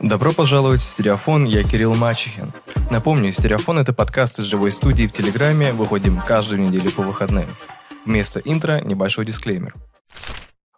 [0.00, 2.52] Добро пожаловать в Стереофон, я Кирилл Мачехин.
[2.90, 7.48] Напомню, Стереофон— это подкаст из живой студии в Телеграме, выходим каждую неделю по выходным.
[8.04, 9.74] Вместо интро небольшой дисклеймер.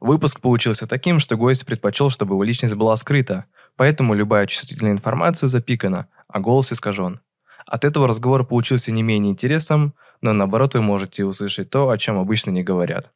[0.00, 3.44] Выпуск получился таким, что гость предпочел, чтобы его личность была скрыта,
[3.76, 7.20] поэтому любая чувствительная информация запикана, а голос искажен.
[7.66, 12.18] От этого разговор получился не менее интересным, но наоборот вы можете услышать то, о чем
[12.18, 13.10] обычно не говорят.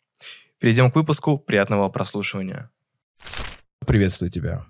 [0.59, 1.39] Перейдем к выпуску.
[1.39, 2.71] Приятного прослушивания.
[3.87, 4.67] Приветствую тебя.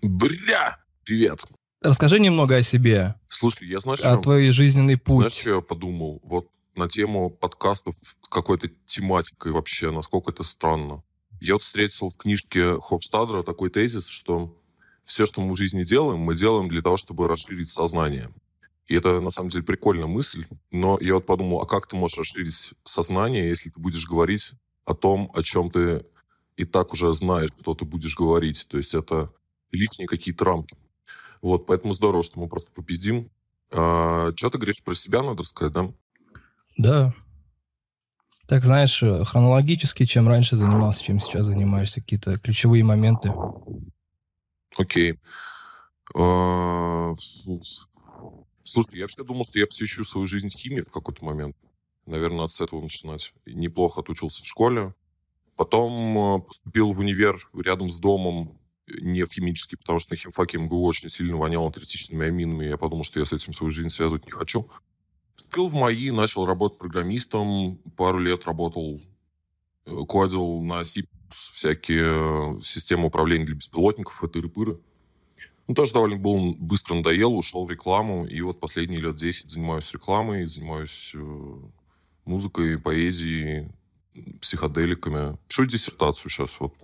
[0.00, 0.78] Бля!
[1.04, 1.44] Привет.
[1.80, 3.16] Расскажи немного о себе.
[3.28, 4.16] Слушай, я знаю, что...
[4.18, 5.14] твой жизненный путь.
[5.14, 6.20] Знаешь, что я подумал?
[6.22, 11.02] Вот на тему подкастов с какой-то тематикой вообще, насколько это странно.
[11.40, 14.56] Я вот встретил в книжке Хофстадера такой тезис, что
[15.02, 18.30] все, что мы в жизни делаем, мы делаем для того, чтобы расширить сознание.
[18.86, 20.46] И это, на самом деле, прикольная мысль.
[20.70, 24.52] Но я вот подумал, а как ты можешь расширить сознание, если ты будешь говорить
[24.84, 26.04] о том, о чем ты
[26.56, 28.66] и так уже знаешь, что ты будешь говорить.
[28.68, 29.32] То есть это
[29.70, 30.76] лишние какие-то рамки.
[31.40, 33.30] Вот, поэтому здорово, что мы просто попиздим.
[33.70, 35.92] А, что ты говоришь про себя, надо рассказать, да?
[36.76, 37.14] Да.
[38.46, 43.32] Так, знаешь, э, хронологически, чем раньше занимался, чем сейчас занимаешься, какие-то ключевые моменты.
[44.76, 45.18] Окей.
[46.14, 47.14] А,
[48.64, 51.56] слушай, я вообще думал, что я посвящу свою жизнь химии в какой-то момент.
[52.06, 53.32] Наверное, с этого начинать.
[53.46, 54.94] Неплохо отучился в школе.
[55.56, 58.58] Потом э, поступил в универ рядом с домом
[59.00, 63.04] не в химический, потому что на химфаке МГУ очень сильно воняло третичными аминами, я подумал,
[63.04, 64.68] что я с этим свою жизнь связывать не хочу.
[65.34, 69.00] Поступил в МАИ, начал работать программистом, пару лет работал,
[69.86, 74.80] э, кодил на C++, всякие э, системы управления для беспилотников, это пыры
[75.68, 79.92] Ну, тоже довольно был, быстро надоел, ушел в рекламу, и вот последние лет 10 занимаюсь
[79.92, 81.54] рекламой, занимаюсь э,
[82.24, 83.70] музыкой, поэзией,
[84.40, 85.36] психоделиками.
[85.48, 86.74] Пишу диссертацию сейчас вот.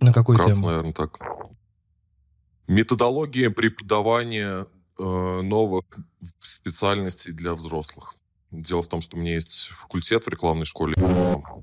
[0.00, 0.68] На какую Раз, тему?
[0.68, 1.18] наверное, так.
[2.66, 4.66] Методология преподавания
[4.98, 5.84] э, новых
[6.40, 8.14] специальностей для взрослых.
[8.50, 10.94] Дело в том, что у меня есть факультет в рекламной школе.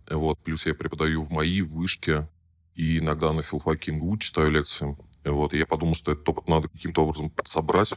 [0.10, 2.30] Вот, плюс я преподаю в МАИ, в Вышке.
[2.76, 4.96] И иногда на филфаке МГУ читаю лекции.
[5.26, 7.96] Вот, и я подумал, что этот опыт надо каким-то образом собрать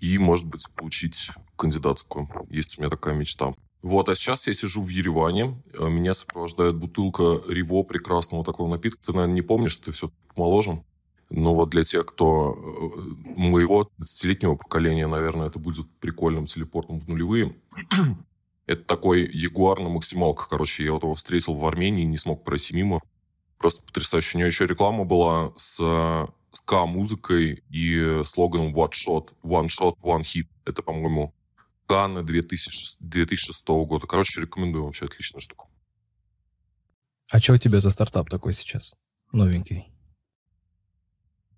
[0.00, 2.28] и, может быть, получить кандидатскую.
[2.48, 3.54] Есть у меня такая мечта.
[3.82, 5.62] Вот, а сейчас я сижу в Ереване.
[5.72, 9.00] Э, меня сопровождает бутылка Риво, прекрасного такого напитка.
[9.06, 10.82] Ты, наверное, не помнишь, ты все помоложе.
[11.30, 13.00] Но вот для тех, кто э,
[13.36, 17.54] моего 30-летнего поколения, наверное, это будет прикольным телепортом в нулевые.
[18.66, 20.48] это такой ягуар на максималках.
[20.48, 23.00] Короче, я вот его встретил в Армении, не смог пройти мимо.
[23.58, 24.36] Просто потрясающе.
[24.36, 26.28] У него еще реклама была с
[26.70, 30.46] ска-музыкой и слоганом «One shot, one shot, one hit».
[30.64, 31.34] Это, по-моему,
[31.86, 34.06] Канны 2000, 2006 года.
[34.06, 35.64] Короче, рекомендую вообще отличная штука.
[37.28, 38.94] А что у тебя за стартап такой сейчас?
[39.32, 39.92] Новенький.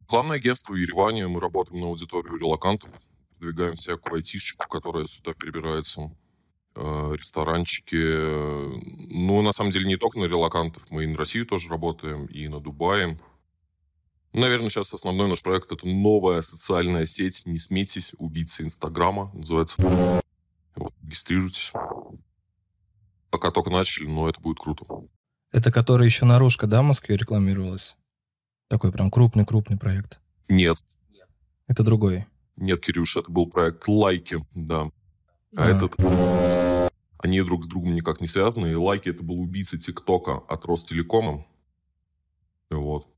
[0.08, 1.28] Главное агентство в Ереване.
[1.28, 2.90] Мы работаем на аудиторию релакантов.
[3.38, 6.16] Продвигаем всякую айтишечку, которая сюда перебирается.
[6.74, 7.96] Э, ресторанчики.
[9.12, 10.90] Ну, на самом деле, не только на релакантов.
[10.90, 13.18] Мы и на Россию тоже работаем, и на Дубае.
[14.32, 19.76] Наверное, сейчас основной наш проект— это новая социальная сеть «Не смейтесь, убийцы Инстаграма» называется.
[20.75, 21.72] Вот, регистрируйтесь.
[23.28, 24.87] Пока только начали, но это будет круто.
[25.50, 27.94] Это который еще наружка, да, в Москве рекламировалась?
[28.69, 30.19] Такой прям крупный-крупный проект.
[30.49, 30.82] Нет.
[31.66, 32.26] Это другой.
[32.56, 34.91] Нет, Кирюш, это был проект «Лайки», да.
[35.54, 35.94] А, а этот...
[37.19, 38.69] Они друг с другом никак не связаны.
[38.69, 41.44] И «Лайки»— это был убийца ТикТока от Ростелекома.
[42.70, 43.11] Вот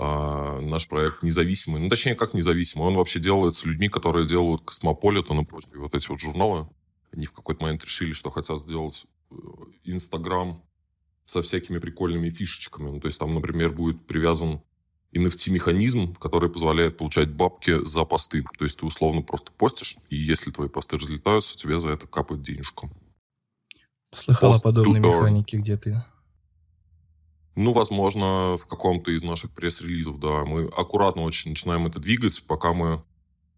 [0.00, 1.80] а, наш проект независимый.
[1.80, 2.86] Ну, точнее, как независимый.
[2.86, 6.68] Он вообще делается людьми, которые делают Космополитен и прочие вот эти вот журналы.
[7.12, 9.34] Они в какой-то момент решили, что хотят сделать э,
[9.82, 10.62] Instagram
[11.26, 12.90] со всякими прикольными фишечками.
[12.90, 14.62] Ну, то есть там, например, будет привязан
[15.12, 18.44] NFT-механизм, который позволяет получать бабки за посты.
[18.56, 22.42] То есть ты условно просто постишь, и если твои посты разлетаются, тебе за это капает
[22.42, 22.88] денежку.
[24.14, 26.06] Слыхала о подобной механике где-то.
[27.60, 30.44] Ну, возможно, в каком-то из наших пресс-релизов, да.
[30.44, 33.02] Мы аккуратно очень начинаем это двигать, пока мы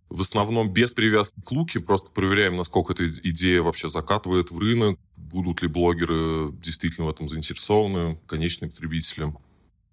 [0.08, 4.98] в основном без привязки к луке, просто проверяем, насколько эта идея вообще закатывает в рынок,
[5.16, 9.34] будут ли блогеры действительно в этом заинтересованы, конечные потребители,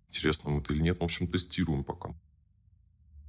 [0.08, 1.02] интересно им это или нет.
[1.02, 2.16] В общем, тестируем пока.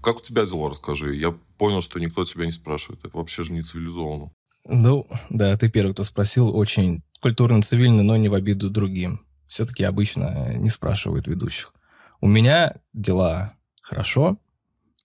[0.00, 1.16] Как у тебя дела, расскажи.
[1.16, 3.04] Я понял, что никто тебя не спрашивает.
[3.04, 4.30] Это вообще же не цивилизованно.
[4.64, 6.56] Ну, да, ты первый, кто спросил.
[6.56, 11.74] Очень культурно-цивильно, но не в обиду другим все-таки обычно не спрашивают ведущих.
[12.20, 14.38] У меня дела хорошо.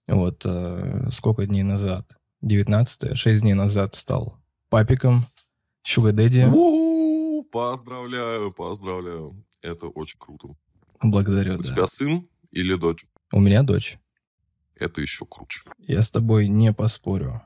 [0.06, 2.06] Вот э, сколько дней назад?
[2.42, 4.38] 19 6 дней назад стал
[4.68, 5.26] папиком,
[5.86, 6.44] Sugar Daddy.
[7.50, 9.44] Поздравляю, поздравляю.
[9.62, 10.48] Это очень круто.
[11.02, 11.62] Благодарю, У да.
[11.62, 13.04] тебя сын или дочь?
[13.32, 13.98] У меня дочь.
[14.76, 15.60] Это еще круче.
[15.78, 17.42] Я с тобой не поспорю.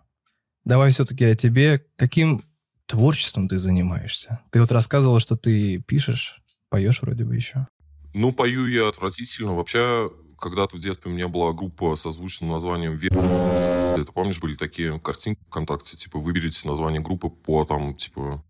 [0.65, 1.85] Давай все-таки о тебе.
[1.97, 2.45] Каким
[2.87, 4.41] творчеством ты занимаешься?
[4.51, 7.67] Ты вот рассказывал, что ты пишешь, поешь вроде бы еще.
[8.15, 9.55] Ну, пою я отвратительно.
[9.55, 14.55] Вообще, когда-то в детстве у меня была группа со звучным названием «Ве...» Это, помнишь, были
[14.55, 18.45] такие картинки ВКонтакте, типа, выберите название группы по, там, типа,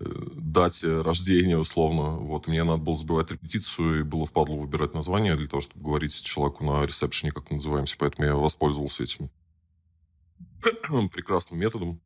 [0.00, 0.04] э,
[0.34, 2.16] дате рождения, условно.
[2.16, 6.20] Вот, мне надо было забивать репетицию, и было впадло выбирать название для того, чтобы говорить
[6.22, 7.96] человеку на ресепшене, как мы называемся.
[7.98, 9.30] Поэтому я воспользовался этим
[11.10, 12.00] прекрасным методом.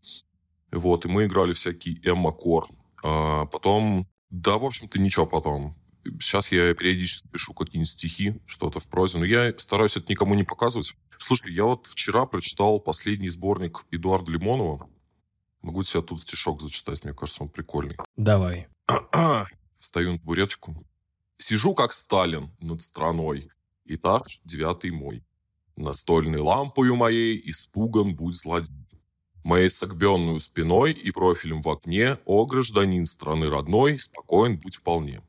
[0.71, 2.69] Вот, и мы играли всякий эмокор.
[3.03, 5.77] А потом, да, в общем-то, ничего потом.
[6.19, 10.43] Сейчас я периодически пишу какие-нибудь стихи, что-то в прозе, но я стараюсь это никому не
[10.43, 10.97] показывать.
[11.21, 14.91] Слушай, я вот вчера прочитал последний сборник Эдуарда Лимонова.
[15.63, 17.97] Могу тебе тут стишок зачитать, мне кажется, он прикольный.
[18.17, 18.67] Давай.
[19.77, 20.85] Встаю на табуреточку.
[21.39, 23.51] Сижу, как Сталин, над страной.
[23.85, 25.25] Этаж девятый мой.
[25.77, 28.84] Настольной лампою моей испуган будь злодей.
[29.45, 35.23] Моей согбенную спиной и профилем в окне, о, гражданин страны родной, спокоен будь вполне.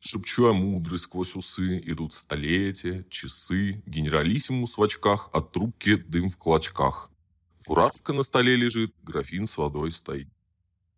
[0.00, 6.38] Шепчу я мудрый сквозь усы, идут столетия, часы, генералиссимус в очках, от трубки дым в
[6.38, 7.10] клочках.
[7.58, 10.28] Фуражка на столе лежит, графин с водой стоит.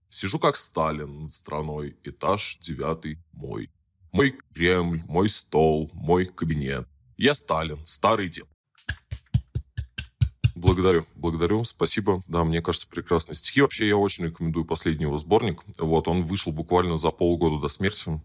[0.08, 3.72] Сижу как Сталин над страной, этаж девятый мой.
[4.12, 6.86] Мой Кремль, мой стол, мой кабинет.
[7.16, 8.51] Я Сталин, старый дед.
[10.62, 12.22] Благодарю, благодарю, спасибо.
[12.28, 13.62] Да, мне кажется, прекрасные стихи.
[13.62, 15.62] Вообще, я очень рекомендую последний его сборник.
[15.78, 18.20] Вот, он вышел буквально за полгода до смерти.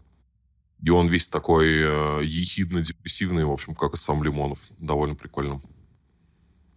[0.83, 4.59] И он весь такой э, ехидно-депрессивный, в общем, как и сам Лимонов.
[4.77, 5.63] Довольно прикольно.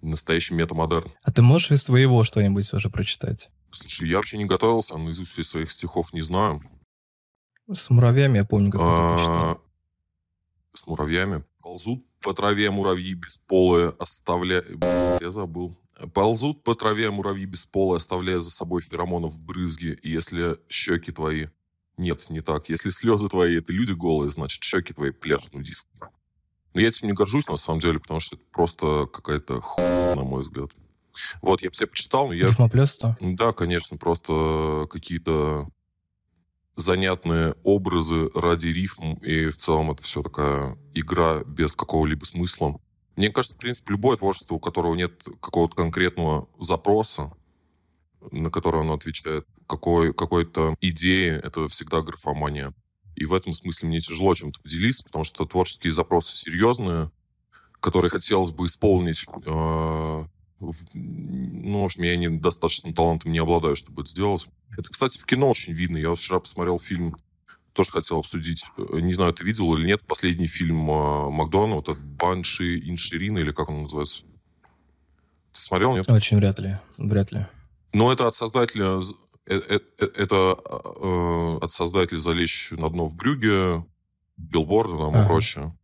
[0.01, 1.13] Настоящий метамодерн.
[1.23, 3.51] А ты можешь из своего что-нибудь уже прочитать?
[3.71, 6.63] Слушай, я вообще не готовился, наизусть всех своих стихов не знаю.
[7.71, 9.65] С муравьями, я помню, как ты А, прочитал.
[10.73, 11.45] С муравьями.
[11.63, 14.65] Ползут по траве муравьи бесполые, оставляя...
[15.21, 15.77] Я забыл.
[16.15, 19.99] Ползут по траве муравьи бесполые, оставляя за собой феромонов брызги.
[20.03, 21.49] И если щеки твои...
[21.97, 22.71] Нет, не так.
[22.71, 25.91] Если слезы твои— это люди голые, значит, щеки твои пляшут нудистки.
[26.73, 30.23] Но я этим не горжусь, на самом деле, потому что это просто какая-то хуйня, на
[30.23, 30.71] мой взгляд.
[31.43, 32.49] Вот, я себе почитал, но я...
[33.21, 35.69] Да, конечно, просто какие-то
[36.77, 42.81] занятные образы ради рифм, и в целом это все такая игра без какого-либо смысла.
[43.17, 47.33] Мне кажется, в принципе, любое творчество, у которого нет какого-то конкретного запроса,
[48.31, 52.75] на который оно отвечает, какой, какой-то идеи, это всегда графомания.
[53.17, 57.11] И в этом смысле мне тяжело чем-то поделиться, потому что творческие запросы серьезные,
[57.81, 59.27] которые хотелось бы исполнить.
[59.45, 60.25] э,
[60.61, 64.47] ну, в общем, я недостаточно талантом не обладаю, чтобы это сделать.
[64.77, 65.97] Это, кстати, в кино очень видно.
[65.97, 67.17] Я вчера посмотрел фильм,
[67.73, 68.65] тоже хотел обсудить.
[68.77, 73.39] Э, Не знаю, ты видел или нет, последний фильм э, Макдона, вот этот Банши Инширина,
[73.39, 74.23] или как он называется?
[75.53, 76.09] Ты смотрел, нет?
[76.09, 76.79] Очень вряд ли.
[76.99, 77.47] Вряд ли.
[77.93, 79.01] Но это от создателя...
[79.47, 80.53] э- Это
[81.63, 83.85] от создателя «Залечь на дно в брюге»,
[84.37, 85.27] билборда там и Ага.
[85.29, 85.77] прочее.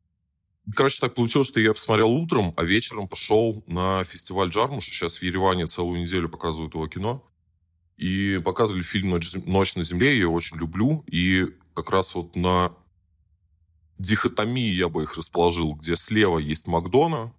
[0.75, 4.91] Короче, так получилось, что я посмотрел утром, а вечером пошел на фестиваль Джармуша.
[4.91, 7.25] Сейчас в Ереване целую неделю показывают его кино.
[7.97, 10.15] И показывали фильм «Ночь, зем- «Ночь на земле».
[10.15, 11.05] Я его очень люблю.
[11.07, 12.73] И как раз вот на
[13.99, 17.33] дихотомии я бы их расположил, где слева есть Макдона,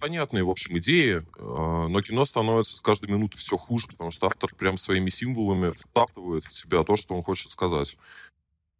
[0.00, 4.26] понятные, в общем, идеи, э, но кино становится с каждой минуты все хуже, потому что
[4.26, 7.96] автор прям своими символами втаптывает в себя то, что он хочет сказать.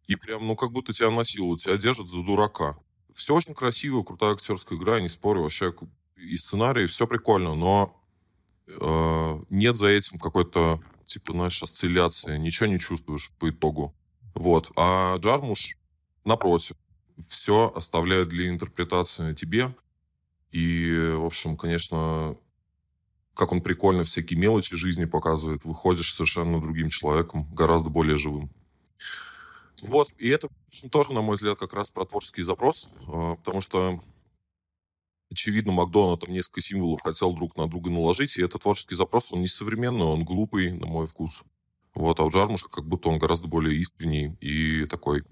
[0.07, 2.77] И прям, ну, как будто тебя насилуют, тебя держат за дурака.
[3.13, 5.73] Все очень красиво, крутая актерская игра, не спорю, вообще
[6.15, 8.01] и сценарий, все прикольно, но
[8.67, 13.95] э, нет за этим какой-то, типа, знаешь, осцилляции, ничего не чувствуешь по итогу.
[14.35, 14.71] Вот.
[14.75, 15.77] А Джармуш,
[16.25, 16.75] напротив,
[17.27, 19.75] все оставляет для интерпретации тебе,
[20.51, 22.35] и, в общем, конечно,
[23.33, 25.63] как он прикольно всякие мелочи жизни показывает.
[25.63, 28.49] Выходишь совершенно другим человеком, гораздо более живым.
[29.87, 30.49] Вот, и это
[30.91, 34.01] тоже, на мой взгляд, как раз про творческий запрос, э, потому что,
[35.31, 39.41] очевидно, Макдональд там несколько символов хотел друг на друга наложить, и этот творческий запрос, он
[39.41, 41.43] не современный, он глупый, на мой вкус.
[41.95, 45.23] Вот, а у Джармуша как будто он гораздо более искренний и такой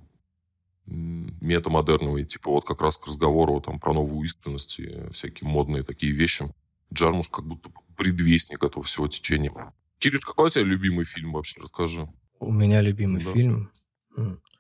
[0.86, 6.14] метамодерновый, типа вот как раз к разговору там про новую искренность и всякие модные такие
[6.14, 6.54] вещи.
[6.94, 9.52] Джармуш как будто предвестник этого всего течения.
[10.00, 11.60] Кирюш, какой у тебя любимый фильм вообще?
[11.60, 12.08] Расскажи.
[12.40, 13.34] У меня любимый Да.
[13.34, 13.72] фильм.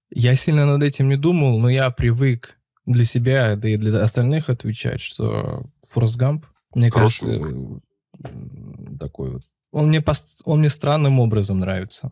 [0.09, 4.49] Я сильно над этим не думал, но я привык для себя, да и для остальных
[4.49, 7.81] отвечать, что Форст Гамп, мне Хороший кажется,
[8.23, 9.43] м, такой вот.
[9.71, 12.11] Он мне, пос- он мне странным образом нравится.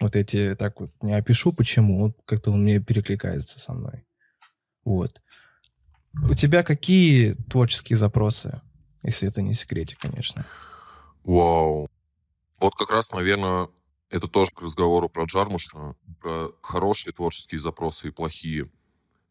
[0.00, 4.04] Вот эти, так вот не опишу, почему, вот как-то он мне перекликается со мной.
[4.84, 5.20] Вот.
[6.30, 8.60] У тебя какие творческие запросы,
[9.02, 10.46] если это не секрете, конечно?
[11.24, 11.88] Вау.
[12.60, 13.68] Вот как раз, наверное,
[14.14, 18.70] это тоже к разговору про Джармуша, про хорошие творческие запросы и плохие.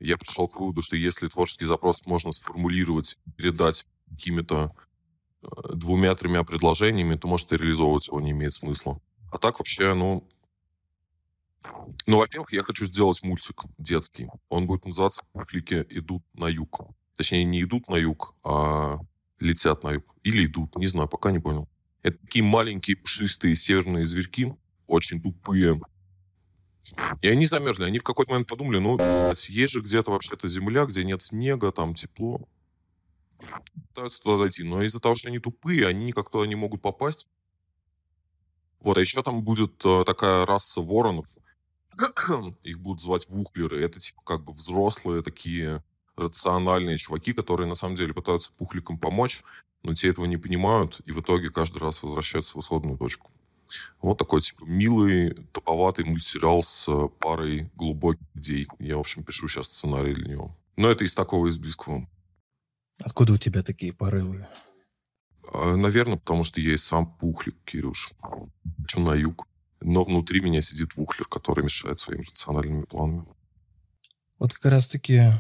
[0.02, 4.76] Я пришел к выводу, что если творческий запрос можно сформулировать, передать какими-то
[5.42, 9.00] э, двумя-тремя предложениями, то, может, и реализовывать его не имеет смысла.
[9.32, 10.28] А так вообще, ну...
[12.06, 14.28] Ну, во-первых, я хочу сделать мультик детский.
[14.50, 16.82] Он будет называться «Клики идут на юг».
[17.16, 19.00] Точнее, не идут на юг, а
[19.40, 20.14] летят на юг.
[20.24, 21.70] Или идут, не знаю, пока не понял.
[22.02, 24.54] Это такие маленькие пушистые северные зверьки,
[24.88, 25.80] очень тупые.
[27.22, 27.86] И они замерзли.
[27.86, 28.98] Они в какой-то момент подумали, ну,
[29.48, 32.48] есть же где-то вообще-то земля, где нет снега, там тепло.
[33.90, 34.64] Пытаются туда дойти.
[34.64, 37.28] Но из-за того, что они тупые, они никак туда не могут попасть.
[38.80, 41.28] Вот, а еще там будет э, такая раса воронов.
[42.64, 43.82] Их будут звать вухлеры.
[43.82, 45.84] Это типа как бы взрослые такие
[46.16, 49.44] рациональные чуваки, которые на самом деле пытаются пухликам помочь,
[49.84, 53.32] но те этого не понимают, и в итоге каждый раз возвращаются в исходную точку.
[54.02, 58.68] Вот такой, типа, милый, топоватый мультсериал с э, парой глубоких идей.
[58.80, 60.58] Я, в общем, пишу сейчас сценарий для него.
[60.76, 62.08] Но это из такого, из близкого.
[63.02, 64.48] Откуда у тебя такие порывы?
[65.54, 68.12] А, наверное, потому что я и сам пухлик, Кирюш.
[68.82, 69.48] Хочу на юг.
[69.82, 73.26] Но внутри меня сидит вухлер, который мешает своим рациональными планами.
[74.40, 75.34] Вот как раз-таки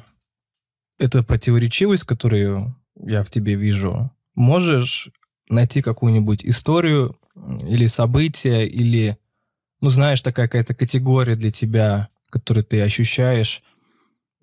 [0.97, 5.09] эта противоречивость, которую я в тебе вижу, можешь
[5.49, 9.17] найти какую-нибудь историю или событие, или,
[9.81, 13.63] ну, знаешь, такая какая-то категория для тебя, которую ты ощущаешь,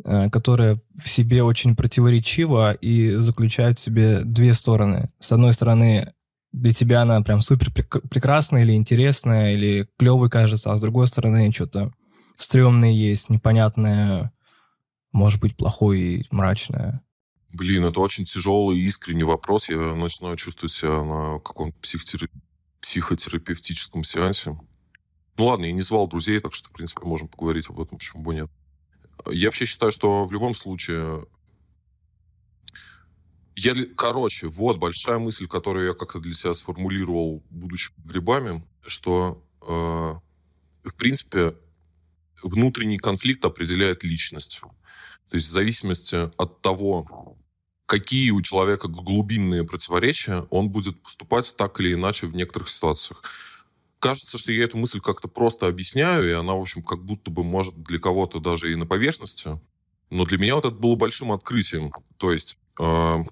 [0.05, 5.11] э, которая в себе очень противоречива и заключает в себе две стороны.
[5.19, 6.13] С одной стороны,
[6.53, 11.53] для тебя она прям супер прекрасная или интересная, или клевой кажется, а с другой стороны,
[11.53, 11.93] что-то
[12.37, 14.33] стрёмное есть, непонятное,
[15.13, 17.03] может быть, плохое и мрачное.
[17.53, 19.69] Блин, это очень тяжелый искренний вопрос.
[19.69, 22.41] Я начинаю чувствовать себя на каком-то психотерапии
[22.91, 24.59] психотерапевтическом сеансе.
[25.37, 28.23] Ну ладно, я не звал друзей, так что, в принципе, можем поговорить об этом, почему
[28.23, 28.51] бы нет.
[29.31, 31.25] Я вообще считаю, что в любом случае...
[33.55, 39.69] Я, короче, вот большая мысль, которую я как-то для себя сформулировал, будучи грибами, что, э,
[40.89, 41.55] в принципе,
[42.43, 44.61] внутренний конфликт определяет личность.
[45.29, 47.20] То есть в зависимости от того,
[47.91, 53.25] какие у человека глубинные противоречия, он будет поступать так или иначе в некоторых ситуациях.
[53.99, 57.43] Кажется, что я эту мысль как-то просто объясняю, и она, в общем, как будто бы
[57.43, 59.61] может для кого-то даже и на поверхности.
[60.09, 61.91] Но для меня вот это было большим открытием.
[62.17, 63.27] То есть, э, ну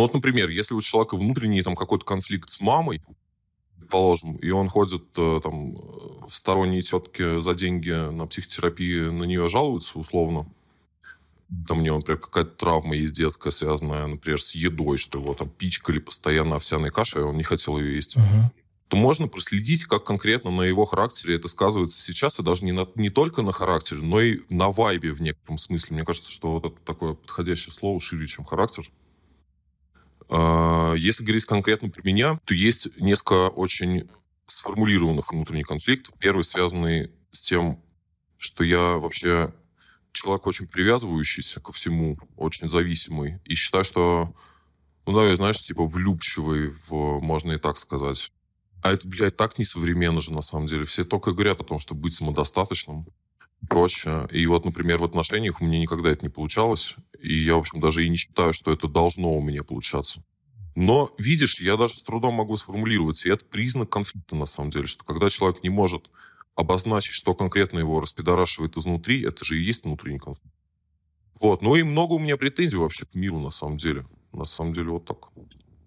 [0.00, 3.02] вот, например, если у человека внутренний там какой-то конфликт с мамой,
[3.76, 5.74] предположим, и он ходит э, там
[6.30, 10.46] сторонние тетки за деньги на психотерапии на нее жалуются условно,
[11.66, 15.48] там у него, например, какая-то травма есть детская, связанная, например, с едой, что его там
[15.48, 18.16] пичкали постоянно овсяной кашей, а он не хотел ее есть.
[18.16, 18.50] Uh-huh
[18.88, 22.86] то можно проследить, как конкретно на его характере это сказывается сейчас, и даже не, на,
[22.94, 25.96] не только на характере, но и на вайбе в некотором смысле.
[25.96, 28.84] Мне кажется, что вот это такое подходящее слово шире, чем характер.
[30.28, 34.08] А, если говорить конкретно про меня, то есть несколько очень
[34.46, 36.14] сформулированных внутренних конфликтов.
[36.18, 37.80] Первый связанный с тем,
[38.38, 39.52] что я вообще
[40.14, 43.40] человек очень привязывающийся ко всему, очень зависимый.
[43.44, 44.34] И считаю, что,
[45.06, 48.32] ну, да, знаешь, типа влюбчивый, в, можно и так сказать.
[48.82, 50.84] А это, блядь, так несовременно же, на самом деле.
[50.84, 53.06] Все только говорят о том, что быть самодостаточным
[53.68, 54.28] проще.
[54.30, 56.96] И вот, например, в отношениях у меня никогда это не получалось.
[57.20, 60.22] И я, в общем, даже и не считаю, что это должно у меня получаться.
[60.74, 64.86] Но, видишь, я даже с трудом могу сформулировать, и это признак конфликта, на самом деле,
[64.86, 66.10] что когда человек не может
[66.54, 70.54] обозначить, что конкретно его распидорашивает изнутри, это же и есть внутренний конфликт.
[71.40, 71.62] Вот.
[71.62, 74.06] Ну и много у меня претензий вообще к миру, на самом деле.
[74.32, 75.18] На самом деле вот так.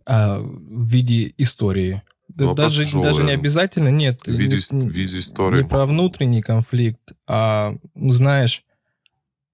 [0.06, 2.02] А в виде истории?
[2.28, 4.22] Да, даже, даже не обязательно, нет.
[4.26, 5.64] В виде, не, в виде истории.
[5.64, 8.66] Не про внутренний конфликт, а, ну, знаешь,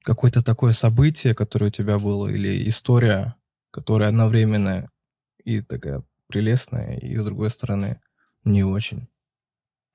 [0.02, 3.36] какое-то такое событие, которое у тебя было, или история,
[3.72, 4.90] которая одновременно
[5.44, 8.02] и такая прелестная, и с другой стороны
[8.44, 9.08] не очень.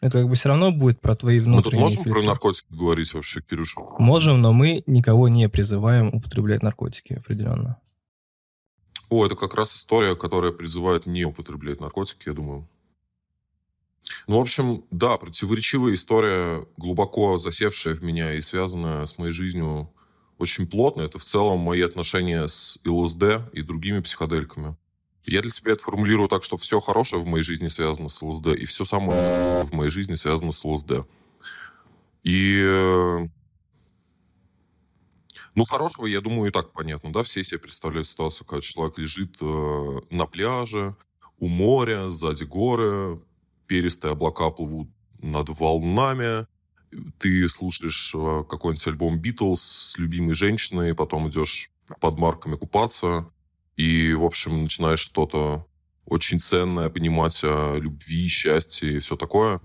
[0.01, 2.21] Это как бы все равно будет про твои внутренние Мы тут можем фильтры.
[2.21, 3.81] про наркотики говорить вообще, Кирюша?
[3.99, 7.79] Можем, но мы никого не призываем употреблять наркотики определенно.
[9.09, 12.69] О, это как раз история, которая призывает не употреблять наркотики, я думаю.
[14.27, 19.91] Ну, в общем, да, противоречивая история, глубоко засевшая в меня и связанная с моей жизнью
[20.39, 21.03] очень плотно.
[21.03, 24.77] Это в целом мои отношения с ЛСД и другими психодельками.
[25.25, 28.49] Я для себя это формулирую так, что все хорошее в моей жизни связано с ЛСД,
[28.49, 31.07] и все самое в моей жизни связано с ЛСД.
[32.23, 33.29] И э,
[35.55, 39.37] ну, хорошего, я думаю, и так понятно, да, все себе представляют ситуацию, когда человек лежит
[39.41, 40.97] э, на пляже,
[41.39, 43.21] у моря, сзади горы,
[43.67, 44.89] перистые облака плывут
[45.21, 46.47] над волнами,
[47.19, 51.71] ты слушаешь э, какой-нибудь альбом Битлз с любимой женщиной, потом идешь
[52.01, 53.31] под марками купаться,
[53.79, 55.65] и, в общем, начинаешь что-то
[56.05, 59.61] очень ценное понимать о любви, счастье и все такое.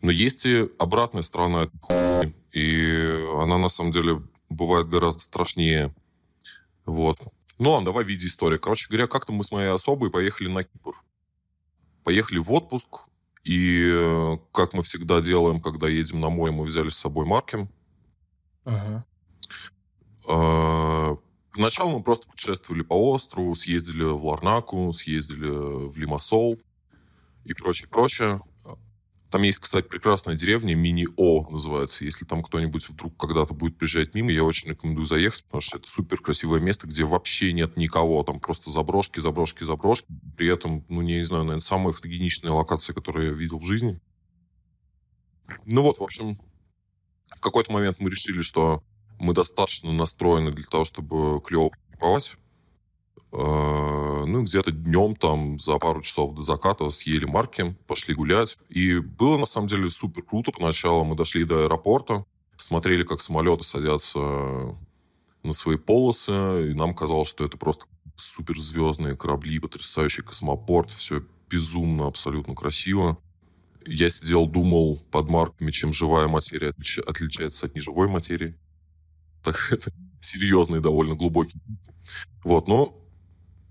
[0.00, 5.92] Но есть и обратная сторона этой хуйни, и она, на самом деле, бывает гораздо страшнее.
[6.86, 7.18] Вот.
[7.58, 8.58] Ну ладно, давай в виде истории.
[8.58, 10.94] Короче говоря, как-то мы с моей особой поехали на Кипр.
[12.04, 13.06] Поехали в отпуск,
[13.42, 17.68] и э, как мы всегда делаем, когда едем на море, мы взяли с собой марки.
[18.64, 19.04] Ага.
[20.28, 21.16] А,
[21.52, 25.48] поначалу мы просто путешествовали по острову, съездили в Ларнаку, съездили
[25.88, 26.58] в Лимассол
[27.44, 28.40] и прочее, прочее.
[29.30, 32.04] Там есть, кстати, прекрасная деревня, Мини-О называется.
[32.04, 35.88] Если там кто-нибудь вдруг когда-то будет приезжать мимо, я очень рекомендую заехать, потому что это
[35.88, 38.22] супер красивое место, где вообще нет никого.
[38.24, 40.06] Там просто заброшки, заброшки, заброшки.
[40.36, 44.02] При этом, ну, не знаю, наверное, самая фотогеничная локация, которую я видел в жизни.
[45.64, 46.38] Ну вот, в общем,
[47.34, 48.84] в какой-то момент мы решили, что
[49.22, 52.36] мы достаточно настроены для того, чтобы клево кайфовать.
[53.30, 58.58] Э, ну, где-то днем там за пару часов до заката съели марки, пошли гулять.
[58.68, 60.50] И было, на самом деле, супер круто.
[60.50, 62.24] Поначалу мы дошли до аэропорта,
[62.56, 67.86] смотрели, как самолеты садятся на свои полосы, и нам казалось, что это просто
[68.16, 73.18] суперзвездные корабли, потрясающий космопорт, все безумно, абсолютно красиво.
[73.86, 76.98] Я сидел, думал под марками, чем живая материя отлич...
[76.98, 78.56] отличается от неживой материи.
[80.20, 81.60] Серьезный, довольно глубокий.
[82.44, 82.98] Вот, но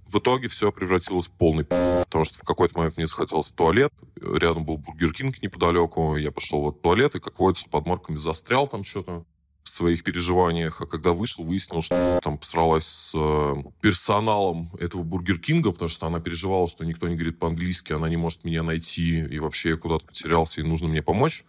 [0.05, 1.65] в итоге все превратилось в полный
[2.11, 6.69] потому что в какой-то момент мне захотелось туалет, рядом был Burger King неподалеку, я пошел
[6.69, 9.23] в туалет, и, как водится, под марками застрял там что-то
[9.63, 15.39] в своих переживаниях, а когда вышел, выяснил, что там посралась с э, персоналом этого Бургер
[15.39, 19.19] Кинга, потому что она переживала, что никто не говорит по-английски, она не может меня найти,
[19.19, 21.45] и вообще я куда-то потерялся, и нужно мне помочь.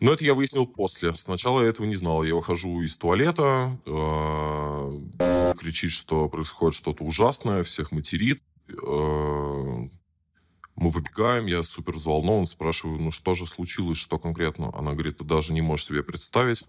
[0.00, 1.14] Но это я выяснил после.
[1.16, 2.22] Сначала я этого не знал.
[2.22, 8.40] Я выхожу из туалета, э, кричит, что происходит что-то ужасное, всех материт.
[8.68, 9.88] Э,
[10.76, 14.70] мы выбегаем, я супер взволнован, спрашиваю, ну что же случилось, что конкретно?
[14.76, 16.64] Она говорит, ты даже не можешь себе представить.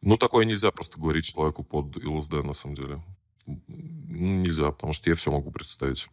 [0.00, 3.02] Ну, такое нельзя просто говорить человеку под ЛСД, на самом деле.
[3.46, 6.08] Ну, нельзя, потому что я все могу представить.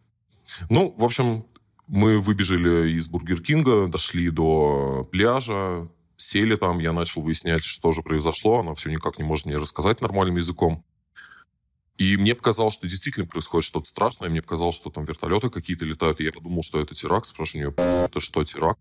[0.68, 1.46] Ну, в общем,
[1.86, 8.02] мы выбежали из Бургер Кинга, дошли до пляжа, сели там, я начал выяснять, что же
[8.02, 8.60] произошло.
[8.60, 10.84] Она все никак не может мне рассказать нормальным языком.
[11.96, 14.28] И мне показалось, что действительно происходит что-то страшное.
[14.28, 16.20] Мне показалось, что там вертолеты какие-то летают.
[16.20, 17.26] И я подумал, что это теракт.
[17.26, 18.80] Спрашиваю у нее, это что, теракт?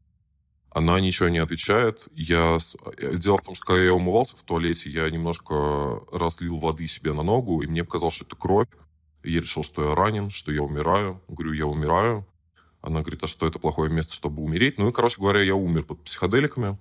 [0.72, 2.08] Она ничего не отвечает.
[2.14, 2.58] Я...
[2.98, 7.14] Э, дело в том, что когда я умывался в туалете, я немножко разлил воды себе
[7.14, 8.68] на ногу, и мне показалось, что это кровь.
[9.22, 11.22] И я решил, что я ранен, что я умираю.
[11.28, 12.28] Говорю, я умираю.
[12.82, 14.80] Она говорит, а что это плохое место, чтобы умереть?
[14.80, 16.78] Ну и, короче говоря, я умер под психоделиками.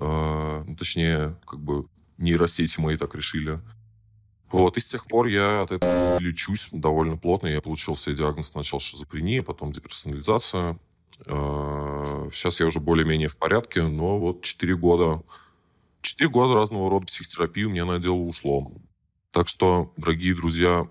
[0.00, 1.86] Э, точнее, как бы
[2.18, 3.60] нейросети мои так решили.
[4.50, 7.46] Вот, и с тех пор я от этого лечусь довольно плотно.
[7.46, 10.78] Я получил себе диагноз сначала шизофрения, потом деперсонализация.
[11.24, 15.22] Сейчас э, я уже более-менее в порядке, но вот 4 года,
[16.00, 18.72] 4 года разного рода психотерапии у меня на дело ушло.
[19.30, 20.88] Так что, дорогие друзья,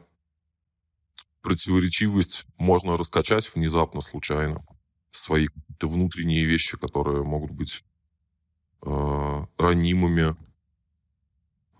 [1.41, 4.63] противоречивость можно раскачать внезапно, случайно.
[5.11, 5.47] Свои
[5.81, 7.83] внутренние вещи, которые могут быть
[8.81, 10.35] э, ранимыми.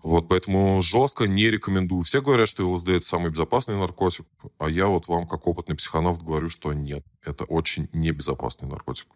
[0.02, 2.02] Вот, поэтому жестко не рекомендую.
[2.02, 4.26] Все говорят, что ЛСД это самый безопасный наркотик,
[4.58, 7.04] а я вот вам, как опытный психонавт, говорю, что нет.
[7.22, 9.08] Это очень небезопасный наркотик.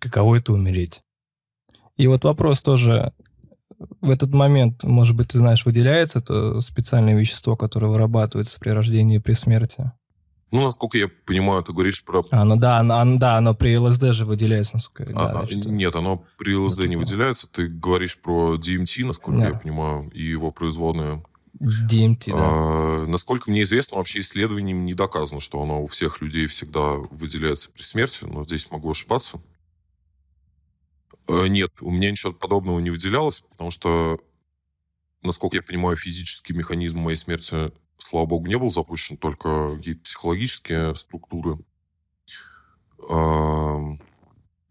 [0.00, 1.02] Каково это умереть?
[1.96, 3.12] И вот вопрос тоже,
[4.00, 9.16] в этот момент, может быть, ты знаешь, выделяется то специальное вещество, которое вырабатывается при рождении
[9.16, 9.92] и при смерти?
[10.50, 12.24] Ну, насколько я понимаю, ты говоришь про...
[12.30, 15.54] А, ну да, оно, да, оно при ЛСД же выделяется, насколько я а, да, а,
[15.54, 17.46] Нет, оно при ЛСД вот не выделяется.
[17.46, 19.48] Ты говоришь про DMT, насколько да.
[19.48, 21.22] я понимаю, и его производные.
[21.60, 22.34] DMT, да.
[22.36, 27.70] А, насколько мне известно, вообще исследованием не доказано, что оно у всех людей всегда выделяется
[27.70, 29.40] при смерти, но здесь могу ошибаться.
[31.28, 34.18] А, нет, у меня ничего подобного не выделялось, потому что,
[35.22, 37.70] насколько я понимаю, физический механизм моей смерти
[38.02, 41.58] слава богу, не был запущен, только какие-то психологические структуры.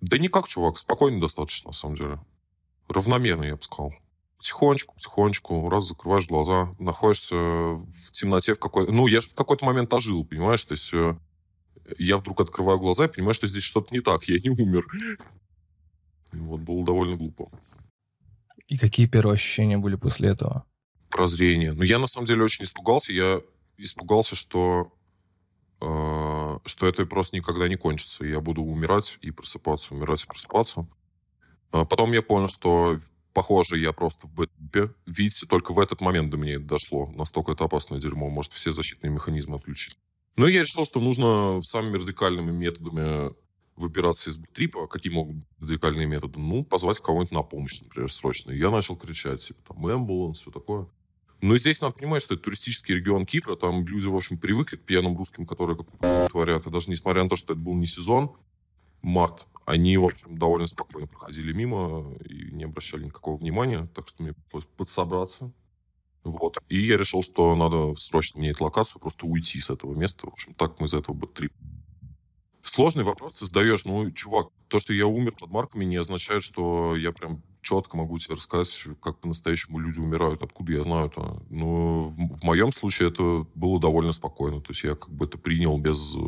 [0.02, 2.20] Да никак, чувак, спокойно достаточно, на самом деле.
[2.88, 3.94] Равномерно, я бы сказал.
[4.38, 8.92] потихонечку, потихонечку, раз закрываешь глаза, находишься в темноте в какой-то...
[8.92, 10.64] Ну, я же в какой-то момент ожил, понимаешь?
[10.64, 11.18] То есть э,
[11.98, 14.86] я вдруг открываю глаза и понимаю, что здесь что-то не так, я не умер.
[16.32, 17.52] Вот, было довольно глупо.
[18.68, 20.66] И какие первые ощущения были после этого?
[21.10, 21.74] Прозрение.
[21.74, 23.14] Ну, я на самом деле очень испугался.
[23.14, 23.42] Я
[23.78, 24.94] испугался, что,
[25.82, 28.26] э, что это просто никогда не кончится.
[28.26, 30.88] Я буду умирать и просыпаться, умирать и просыпаться.
[31.72, 33.00] А потом я понял, что,
[33.34, 34.94] похоже, я просто в бэкапе.
[35.06, 37.08] Видите, только в этот момент до меня это дошло.
[37.16, 38.30] Настолько это опасное дерьмо.
[38.30, 39.98] Может все защитные механизмы отключить.
[40.36, 43.34] Но я решил, что нужно самыми радикальными методами
[43.76, 44.88] выбираться из трипа.
[44.88, 46.40] Какие могут быть радикальные методы?
[46.40, 48.52] Ну, позвать кого-нибудь на помощь, например, срочно.
[48.52, 50.88] Я начал кричать, типа, там, эмбуланс, все такое.
[51.42, 54.82] Но здесь надо понимать, что это туристический регион Кипра, там люди, в общем, привыкли к
[54.82, 56.68] пьяным русским, которые как творят.
[56.68, 58.36] И даже несмотря на то, что это был не сезон,
[59.02, 64.24] март, они, в общем, довольно спокойно проходили мимо и не обращали никакого внимания, так что
[64.24, 65.52] мне пришлось подсобраться.
[66.24, 66.58] Вот.
[66.68, 70.28] И я решил, что надо срочно менять локацию, просто уйти с этого места.
[70.28, 71.54] В общем, так мы из этого бэт-трип.
[72.64, 73.86] Сложный вопрос ты задаешь.
[73.86, 78.18] Ну, чувак, то, что я умер под марками, не означает, что я прям четко могу
[78.18, 80.42] тебе рассказать, как по-настоящему люди умирают.
[80.42, 81.44] Откуда я знаю это?
[81.50, 84.62] Но в, в моем случае это было довольно спокойно.
[84.62, 86.20] То есть я как бы это принял без э,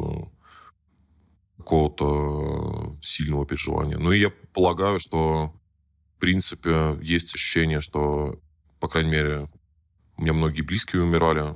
[1.58, 3.98] какого-то сильного переживания.
[3.98, 5.54] Ну и я полагаю, что
[6.18, 8.40] в принципе есть ощущение, что,
[8.80, 9.50] по крайней мере,
[10.18, 11.56] у меня многие близкие умирали.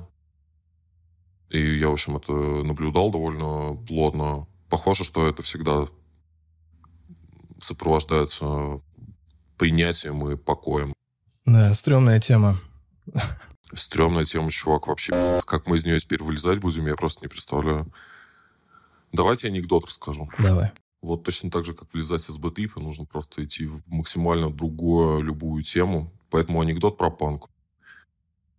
[1.50, 4.48] И я, в общем, это наблюдал довольно плотно.
[4.68, 5.86] Похоже, что это всегда
[7.60, 8.80] сопровождается
[9.56, 10.94] принятием и покоем.
[11.44, 12.60] Да, стрёмная тема.
[13.74, 14.86] Стрёмная тема, чувак.
[14.86, 17.92] Вообще, как мы из нее теперь вылезать будем, я просто не представляю.
[19.12, 20.28] Давайте анекдот расскажу.
[20.38, 20.72] Давай.
[21.02, 25.62] Вот точно так же, как влезать из бэтрипа, нужно просто идти в максимально другую любую
[25.62, 26.12] тему.
[26.30, 27.48] Поэтому анекдот про панк.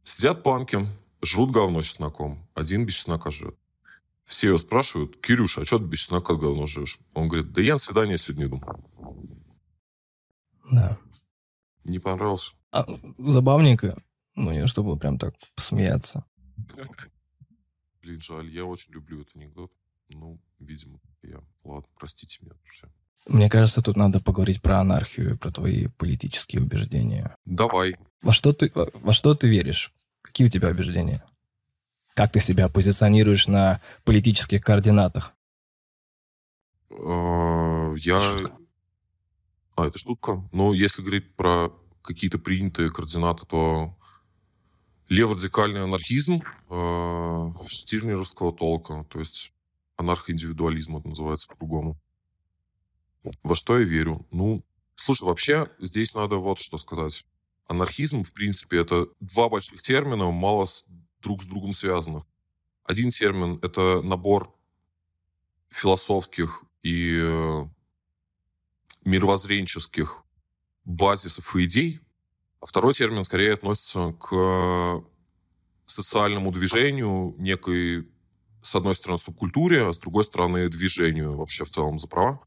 [0.04, 0.88] Сидят панки,
[1.22, 2.48] жрут говно с чесноком.
[2.54, 3.56] Один без чеснока жрет.
[4.24, 7.00] Все его спрашивают, Кирюша, а что ты без чеснока говно жрешь?
[7.14, 8.62] Он говорит, да я на свидание сегодня иду.
[10.72, 10.98] Да.
[11.86, 12.54] Не понравился?
[12.72, 12.86] А,
[13.18, 14.02] забавненько.
[14.36, 16.26] Ну, не чтобы прям так посмеяться.
[18.02, 19.72] Блин, жаль, я очень люблю этот анекдот.
[20.10, 21.40] Ну, видимо, я...
[21.64, 22.90] Ладно, простите меня, друзья.
[23.28, 27.36] Мне кажется, тут надо поговорить про анархию про твои политические убеждения.
[27.46, 27.98] Давай.
[28.22, 29.94] Во что ты, во что ты веришь?
[30.22, 31.24] Какие у тебя убеждения?
[32.14, 35.34] Как ты себя позиционируешь на политических координатах?
[36.90, 38.20] А, я...
[38.20, 38.57] Шутка.
[39.78, 40.44] А, это шутка?
[40.52, 41.70] Ну, если говорить про
[42.02, 43.96] какие-то принятые координаты, то
[45.08, 49.06] леворадикальный анархизм э, штирнеровского толка.
[49.12, 49.54] То есть
[49.96, 51.96] анархоиндивидуализм это называется по-другому.
[53.44, 54.26] Во что я верю?
[54.32, 57.24] Ну, слушай, вообще здесь надо вот что сказать.
[57.68, 60.88] Анархизм, в принципе, это два больших термина, мало с,
[61.22, 62.24] друг с другом связанных.
[62.84, 64.52] Один термин— это набор
[65.70, 67.66] философских и э,
[69.08, 70.24] мировоззренческих
[70.84, 72.00] базисов и идей,
[72.60, 75.04] а второй термин скорее относится к
[75.86, 78.08] социальному движению некой
[78.62, 82.42] с одной стороны, субкультуре, а с другой стороны, движению вообще в целом за права.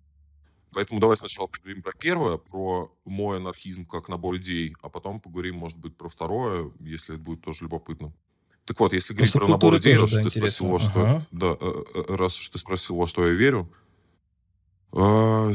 [0.72, 5.56] Поэтому давай сначала поговорим про первое, про мой анархизм как набор идей, а потом поговорим,
[5.56, 8.12] может быть, про второе, если это будет тоже любопытно.
[8.66, 11.26] Так вот, если говорить про набор идей, раз да, ты спросил, во что, ага.
[11.30, 11.56] да,
[12.14, 13.72] раз уж ты спросил, во что я верю,
[14.92, 15.52] э,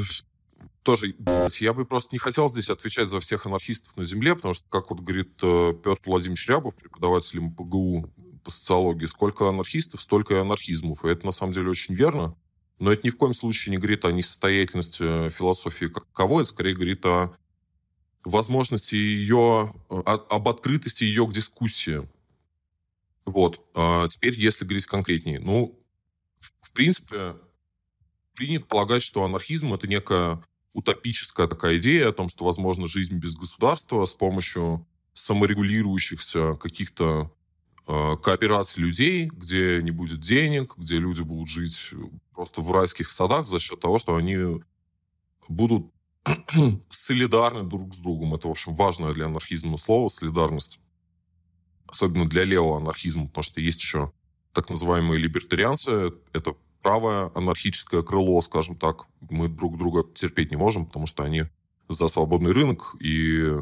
[0.86, 1.16] тоже,
[1.60, 4.90] я бы просто не хотел здесь отвечать за всех анархистов на Земле, потому что, как
[4.90, 8.14] вот говорит Петр Владимирович Рябов, преподаватель МПГУ,
[8.46, 9.06] по социологии.
[9.06, 11.04] Сколько анархистов, столько и анархизмов.
[11.04, 12.38] И это на самом деле очень верно.
[12.80, 16.76] Но это ни в коем случае не говорит о несостоятельности философии как таковой, это скорее
[16.76, 17.36] говорит о
[18.24, 22.08] возможности ее, о, об открытости ее к дискуссии.
[23.26, 23.66] Вот.
[23.74, 25.40] А теперь, если говорить конкретнее.
[25.40, 25.80] Ну,
[26.38, 27.36] в, в принципе,
[28.36, 30.44] принято полагать, что анархизм— это некая
[30.76, 37.32] утопическая такая идея о том, что возможно жизнь без государства с помощью саморегулирующихся каких-то
[37.88, 41.92] Э, кооперации людей, где не будет денег, где люди будут жить
[42.34, 44.60] просто в райских садах за счет того, что они
[45.48, 45.92] будут
[46.90, 48.34] солидарны друг с другом.
[48.34, 50.80] Это, в общем, важное для анархизма слово солидарность.
[51.86, 54.12] Особенно для левого анархизма, потому что есть еще
[54.52, 56.12] так называемые либертарианцы.
[56.34, 59.08] Это правое анархическое крыло, скажем так.
[59.20, 61.46] Мы друг друга терпеть не можем, потому что они
[61.90, 63.56] за свободный рынок и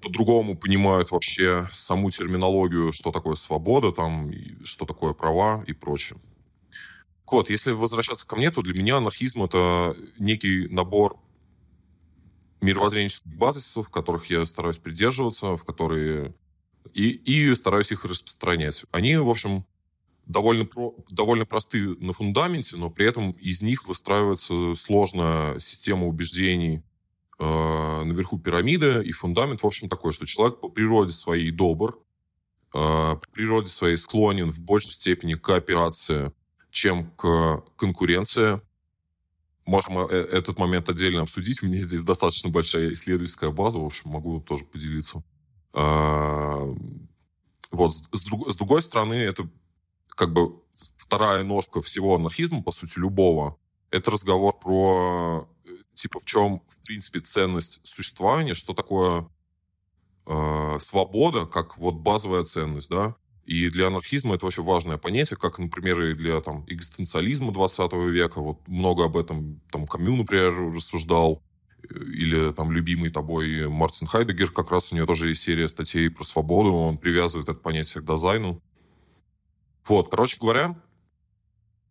[0.00, 6.18] по-другому понимают вообще саму терминологию, что такое свобода, там, что такое права и прочее.
[7.30, 11.18] Вот, если возвращаться ко мне, то для меня анархизм— это некий набор
[12.62, 16.34] мировоззренческих базисов, которых я стараюсь придерживаться, в которые...
[16.94, 18.86] И, и стараюсь их распространять.
[18.90, 19.66] Они, в общем,
[20.26, 20.68] довольно,
[21.10, 26.82] довольно просты на фундаменте, но при этом из них выстраивается сложная система убеждений
[27.38, 31.98] э, наверху пирамиды, и фундамент, в общем, такой, что человек по природе своей добр,
[32.74, 36.32] э, по природе своей склонен в большей степени к кооперации,
[36.70, 38.60] чем к конкуренции.
[39.66, 41.62] Можем э, этот момент отдельно обсудить.
[41.62, 45.22] У меня здесь достаточно большая исследовательская база, в общем, могу тоже поделиться.
[45.74, 46.74] Э,
[47.70, 49.48] вот, с, с другой стороны, это
[50.14, 50.60] как бы
[50.96, 53.58] вторая ножка всего анархизма, по сути, любого,
[53.90, 59.28] это разговор про, э, типа, в чем, в принципе, ценность существования, что такое
[60.26, 63.14] э, свобода, как вот базовая ценность, да,
[63.46, 68.40] и для анархизма это вообще важное понятие, как, например, и для там, экзистенциализма 20 века.
[68.40, 71.42] Вот много об этом там Камю, например, рассуждал.
[71.82, 76.08] Э, или там любимый тобой Мартин Хайдегер, как раз у него тоже есть серия статей
[76.10, 76.72] про свободу.
[76.72, 78.62] Он привязывает это понятие к дизайну.
[79.86, 80.76] Вот, короче говоря,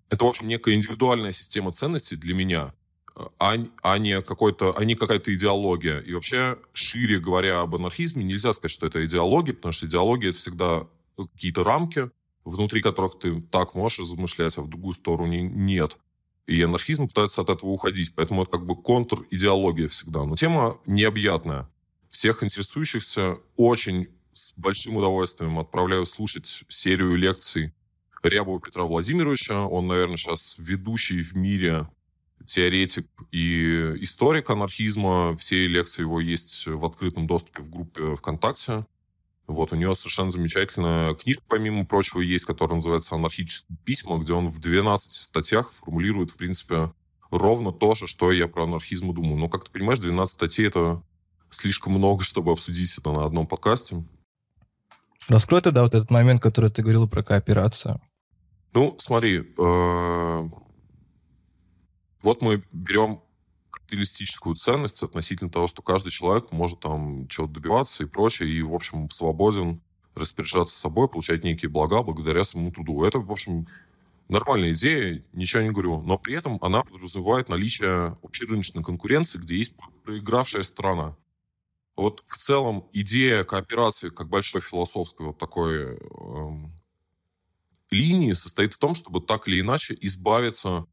[0.10, 2.74] это, в общем, некая индивидуальная система ценностей для меня,
[3.16, 6.00] а, а не, какой-то, а не какая-то идеология.
[6.00, 10.40] И вообще, шире говоря об анархизме, нельзя сказать, что это идеология, потому что идеология— это
[10.40, 12.10] всегда какие-то рамки,
[12.44, 15.98] внутри которых ты так можешь размышлять, а в другую сторону нет.
[16.48, 18.14] И анархизм пытается от этого уходить.
[18.16, 20.26] Поэтому это как бы контр-идеология всегда.
[20.26, 21.70] Но тема необъятная.
[22.10, 27.74] Всех интересующихся очень с большим удовольствием отправляю слушать серию лекций
[28.24, 29.66] Рябова Петра Владимировича.
[29.66, 31.88] Он, наверное, сейчас ведущий в мире
[32.46, 35.36] теоретик и историк анархизма.
[35.38, 38.86] Все лекции его есть в открытом доступе в группе ВКонтакте.
[39.46, 44.48] Вот, у него совершенно замечательная книжка, помимо прочего, есть, которая называется «Анархические письма», где он
[44.50, 46.94] в 12 статьях формулирует, в принципе,
[47.30, 49.36] ровно то же, что я про анархизм думаю.
[49.36, 51.04] Но, как ты понимаешь, 12 статей— это
[51.50, 54.06] слишком много, чтобы обсудить это на одном подкасте.
[55.28, 58.02] Раскрой тогда вот этот момент, который ты говорил про кооперацию.
[58.74, 60.50] Ну, смотри, э,
[62.22, 63.22] вот мы берем
[63.70, 68.74] капиталистическую ценность относительно того, что каждый человек может там чего-то добиваться и прочее, и, в
[68.74, 69.82] общем, свободен
[70.16, 73.04] распоряжаться собой, получать некие блага благодаря своему труду.
[73.04, 73.68] Это, в общем,
[74.28, 79.76] нормальная идея, ничего не говорю, но при этом она подразумевает наличие общерыночной конкуренции, где есть
[80.04, 81.16] проигравшая страна.
[81.96, 86.74] Вот в целом идея кооперации как большой философской вот такой эм,
[87.94, 90.86] линии состоит в том, чтобы так или иначе избавиться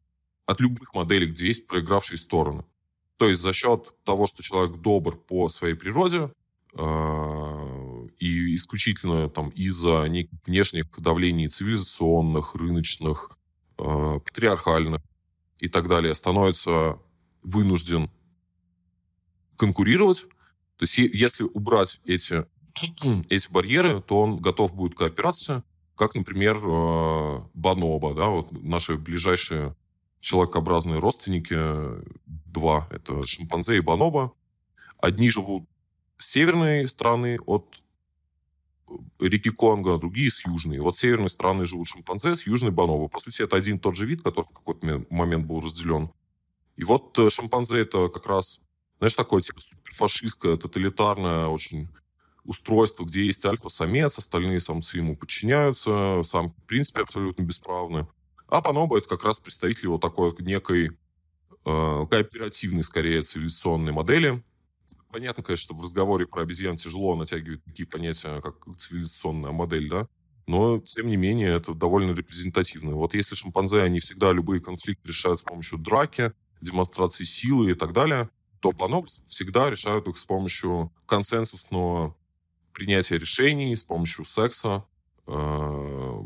[0.46, 2.64] от любых моделей, где есть проигравшие стороны.
[3.16, 6.32] То есть за счет того, что человек добр по своей природе,
[6.74, 10.06] э, и исключительно там из-за
[10.46, 13.36] внешних давлений цивилизационных, рыночных,
[13.78, 15.02] э, патриархальных
[15.60, 16.98] и так далее, становится
[17.42, 18.10] вынужден
[19.56, 20.22] конкурировать.
[20.78, 22.46] То есть если убрать эти,
[23.28, 25.02] эти барьеры, то он готов будет к
[25.94, 29.76] как, например, э, бонобо, да, вот наши ближайшие
[30.20, 31.56] человекообразные родственники,
[32.26, 34.32] два, это шимпанзе и бонобо.
[34.98, 35.68] Одни живут
[36.18, 37.82] с северной стороны от
[39.18, 40.78] реки Конго, другие с южной.
[40.78, 43.08] Вот с северной стороны живут шимпанзе, с южной бонобо.
[43.08, 46.10] По сути, это один и тот же вид, который в какой-то момент был разделен.
[46.76, 48.60] И вот э, шимпанзе это как раз,
[48.98, 51.88] знаешь, такое типа суперфашистское, тоталитарное очень
[52.44, 58.06] устройство, где есть альфа-самец, остальные самцы ему подчиняются, сам в принципе абсолютно бесправны.
[58.48, 60.90] А Панобо это как раз представитель вот такой некой
[61.64, 64.42] э, кооперативной, скорее, цивилизационной модели.
[65.12, 70.08] Понятно, конечно, что в разговоре про обезьян тяжело натягивать такие понятия, как цивилизационная модель, да,
[70.50, 72.96] но, тем не менее, это довольно репрезентативно.
[72.96, 77.92] Вот если шимпанзе, они всегда любые конфликты решают с помощью драки, демонстрации силы и так
[77.92, 82.16] далее, то планопс всегда решают их с помощью консенсусного
[82.72, 84.84] принятия решений с помощью секса,
[85.26, 86.22] э,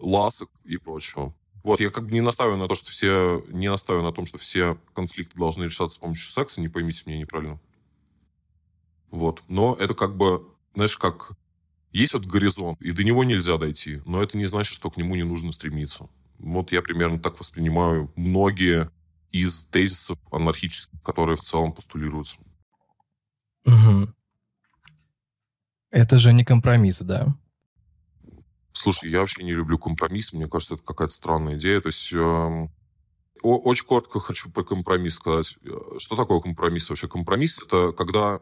[0.00, 1.34] ласок и прочего.
[1.62, 3.44] Вот, я как бы не настаиваю на то, что все...
[3.48, 7.18] Не настаиваю на том, что все конфликты должны решаться с помощью секса, не поймите меня
[7.18, 7.58] неправильно.
[9.10, 9.42] Вот.
[9.48, 11.32] Но это как бы, знаешь, как...
[11.90, 15.16] Есть вот горизонт, и до него нельзя дойти, но это не значит, что к нему
[15.16, 16.08] не нужно стремиться.
[16.38, 18.90] Вот я примерно так воспринимаю многие
[19.32, 22.38] из тезисов анархических, которые в целом постулируются.
[23.64, 24.12] Угу.
[25.96, 27.34] Это же не компромисс, да?
[28.74, 30.34] Слушай, я вообще не люблю компромисс.
[30.34, 31.80] Мне кажется, это какая-то странная идея.
[31.80, 32.68] То есть э,
[33.42, 35.56] очень коротко хочу про компромисс сказать.
[35.96, 36.90] Что такое компромисс?
[36.90, 38.40] Вообще компромисс— это когда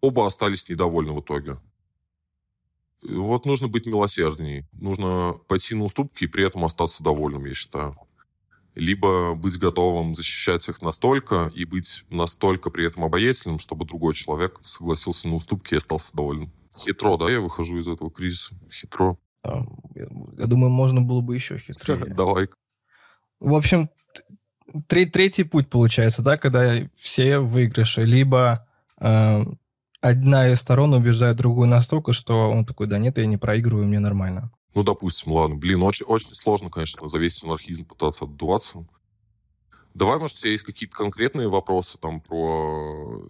[0.00, 1.58] оба остались недовольны в итоге.
[3.02, 4.66] Вот нужно быть милосердней.
[4.72, 7.98] Нужно пойти на уступки и при этом остаться довольным, я считаю.
[8.74, 14.58] либо быть готовым защищать их настолько и быть настолько при этом обаятельным, чтобы другой человек
[14.62, 16.50] согласился на уступки и остался доволен.
[16.78, 18.54] Хитро, да, я выхожу из этого кризиса.
[18.72, 19.18] Хитро.
[19.44, 22.04] Я думаю, можно было бы еще хитрее.
[22.14, 22.48] Давай.
[23.40, 23.90] В общем,
[24.88, 28.02] третий путь получается, да, когда все выигрыши.
[28.02, 28.66] Либо
[29.00, 29.44] э,
[30.00, 34.00] одна из сторон убеждает другую настолько, что он такой, да нет, я не проигрываю, мне
[34.00, 34.50] нормально.
[34.74, 35.56] Ну, допустим, ладно.
[35.56, 38.86] Блин, очень, очень сложно, конечно, за весь анархизм пытаться отдуваться.
[39.94, 43.22] Давай, может, у тебя есть какие-то конкретные вопросы там про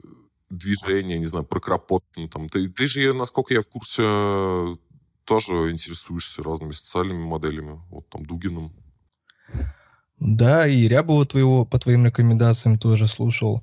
[0.50, 2.28] движение, не знаю, про Кропоткина.
[2.28, 2.48] Там.
[2.48, 4.02] Ты, ты же, насколько я в курсе,
[5.24, 7.80] тоже интересуешься разными социальными моделями.
[7.90, 8.72] Вот там Дугиным.
[10.18, 13.62] Да, и Рябова твоего по твоим рекомендациям тоже слушал.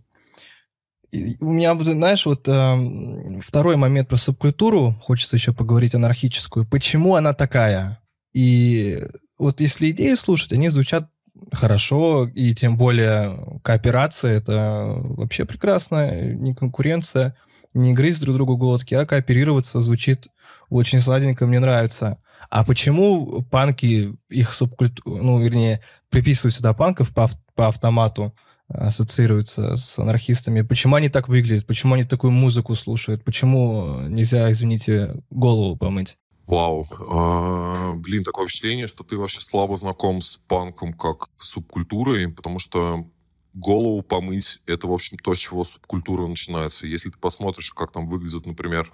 [1.12, 6.68] У меня, знаешь, вот э, второй момент про субкультуру, хочется еще поговорить анархическую.
[6.68, 8.02] Почему она такая?
[8.34, 9.02] И
[9.38, 11.10] вот если идеи слушать, они звучат
[11.52, 17.36] хорошо, и тем более кооперация— это вообще прекрасно, не конкуренция,
[17.74, 20.28] не грызть друг другу глотки, а кооперироваться звучит
[20.70, 22.18] очень сладенько, мне нравится.
[22.50, 28.34] А почему панки, их субкультуру, ну, вернее, приписывают сюда панков по, по автомату,
[28.68, 30.62] ассоциируются с анархистами.
[30.62, 31.68] Почему они так выглядят?
[31.68, 33.24] Почему они такую музыку слушают?
[33.24, 36.18] Почему нельзя, извините, голову помыть?
[36.48, 36.88] Вау.
[37.10, 43.06] А, блин, такое впечатление, что ты вообще слабо знаком с панком как субкультурой, потому что
[43.54, 46.86] голову помыть— это, в общем, то, с чего субкультура начинается.
[46.86, 48.92] Если ты посмотришь, как там выглядят, например,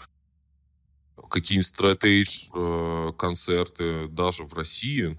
[1.29, 5.17] какие-нибудь стратейдж э, концерты даже в России,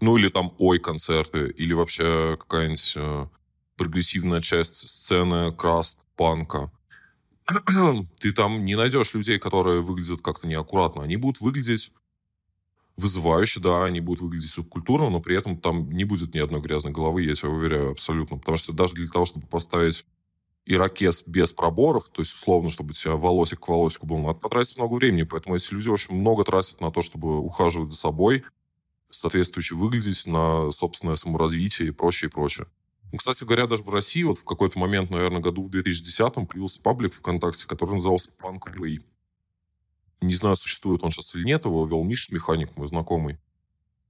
[0.00, 3.26] ну или там ой-концерты, или вообще какая-нибудь э,
[3.76, 6.72] прогрессивная часть сцены краст панка.
[8.20, 11.02] Ты там не найдешь людей, которые выглядят как-то неаккуратно.
[11.02, 11.92] Они будут выглядеть
[12.96, 16.92] вызывающе, да, они будут выглядеть субкультурно, но при этом там не будет ни одной грязной
[16.92, 18.36] головы, я тебя уверяю, абсолютно.
[18.36, 20.04] Потому что даже для того, чтобы поставить
[20.66, 24.76] ирокез без проборов, то есть, условно, чтобы у тебя волосик к волосику был, надо потратить
[24.76, 25.22] много времени.
[25.22, 28.44] Поэтому эти люди, общем, много тратят на то, чтобы ухаживать за собой,
[29.08, 32.66] соответствующе выглядеть, на собственное саморазвитие и прочее, и прочее.
[33.12, 36.80] Ну, кстати говоря, даже в России вот в какой-то момент, наверное, году в 2010-м появился
[36.80, 39.02] паблик ВКонтакте, который назывался Punk Play.
[40.20, 43.38] Не знаю, существует он сейчас или нет, его вел Миша Механик, мой знакомый.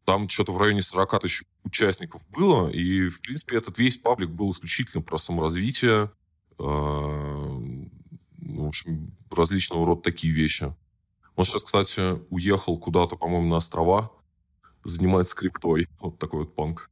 [0.05, 4.51] Там что-то в районе 40 тысяч участников было, и, в принципе, этот весь паблик был
[4.51, 6.11] исключительно про саморазвитие,
[6.59, 10.75] э, в общем, различного рода такие вещи.
[11.37, 14.11] Он сейчас, кстати, уехал куда-то, по-моему, на острова,
[14.85, 15.89] занимается криптой.
[16.01, 16.90] Вот такой вот панк.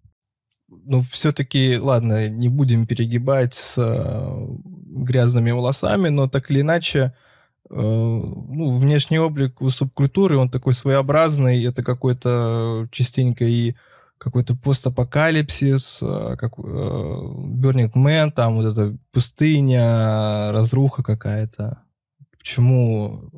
[0.69, 4.47] Ну, все-таки, ладно, не будем перегибать с э,
[4.87, 7.15] грязными волосами, но так или иначе,
[7.71, 13.77] э, ну, внешний облик у субкультуры, он такой своеобразный, это какой-то частенько и
[14.19, 21.83] какой-то постапокалипсис, э, как э, Burning Man, там вот эта пустыня, разруха какая-то.
[22.37, 23.31] Почему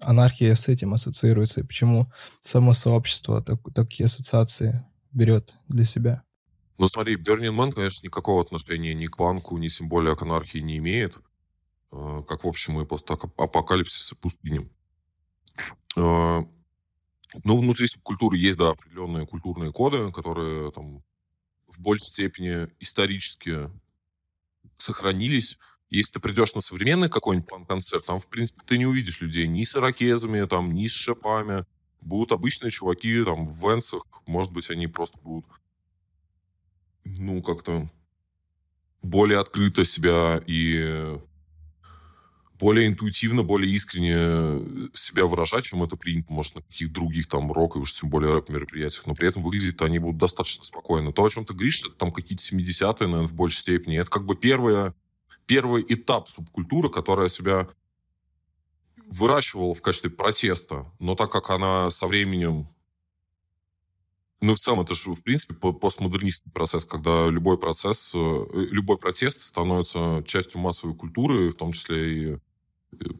[0.00, 2.12] анархия с этим ассоциируется, и почему
[2.42, 6.22] само сообщество так, такие ассоциации берет для себя?
[6.82, 10.58] Ну, смотри, Burning Man, конечно, никакого отношения ни к панку, ни тем более к анархии
[10.58, 11.16] не имеет,
[11.92, 14.68] э, как, в общем, и постапокалипсис и пустыни.
[15.94, 16.40] Э,
[17.44, 21.04] ну, внутри культуры есть, да, определенные культурные коды, которые там
[21.68, 23.70] в большей степени исторически
[24.76, 29.46] сохранились, если ты придешь на современный какой-нибудь концерт, там, в принципе, ты не увидишь людей
[29.46, 31.64] ни с ирокезами, там, ни с шипами.
[32.00, 34.02] Будут обычные чуваки, там, в венсах.
[34.26, 35.46] Может быть, они просто будут,
[37.04, 37.90] ну, как-то
[39.02, 41.18] более открыто себя и
[42.58, 47.74] более интуитивно, более искренне себя выражать, чем это принято, может, на каких-то других там рок
[47.74, 49.06] и уж тем более рэп-мероприятиях.
[49.06, 51.12] Но при этом выглядит они будут достаточно спокойно.
[51.12, 53.98] То, о чем ты говоришь, это там какие-то 70-е, наверное, в большей степени.
[53.98, 54.94] Это как бы первое
[55.46, 57.68] первый этап субкультуры, которая себя
[59.06, 62.68] выращивала в качестве протеста, но так как она со временем
[64.42, 69.40] ну, в целом, это же, в принципе, постмодернистский процесс, когда любой процесс, э, любой протест
[69.40, 72.38] становится частью массовой культуры, в том числе и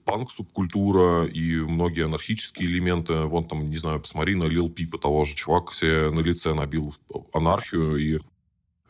[0.05, 3.15] панк-субкультура, и многие анархические элементы.
[3.23, 5.35] Вон там, не знаю, посмотри на Лил Пипа того же.
[5.35, 6.95] Чувак все на лице набил
[7.33, 8.19] анархию, и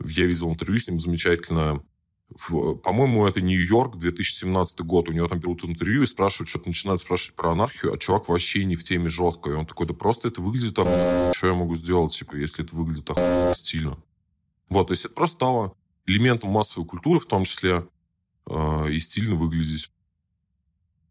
[0.03, 1.81] я видел интервью с ним замечательное
[2.83, 5.09] по-моему, это Нью-Йорк, 2017 год.
[5.09, 8.65] У него там берут интервью и спрашивают, что-то начинают спрашивать про анархию, а чувак вообще
[8.65, 9.49] не в теме жестко.
[9.49, 10.87] И он такой, да просто это выглядит так,
[11.35, 13.97] что я могу сделать, типа, если это выглядит так стильно.
[14.69, 15.73] Вот, то есть это просто стало
[16.05, 17.87] элементом массовой культуры, в том числе
[18.47, 19.89] э, и стильно выглядеть.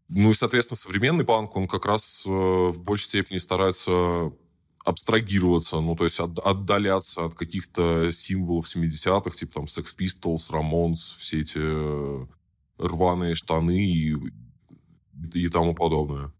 [0.09, 4.31] Ну и, соответственно, современный панк, он как раз э, в большей степени старается
[4.83, 11.17] абстрагироваться, ну, то есть от, отдаляться от каких-то символов 70-х, типа там Sex Pistols, Ramones,
[11.17, 12.25] все эти э,
[12.77, 14.15] рваные штаны и,
[15.33, 16.33] и тому подобное.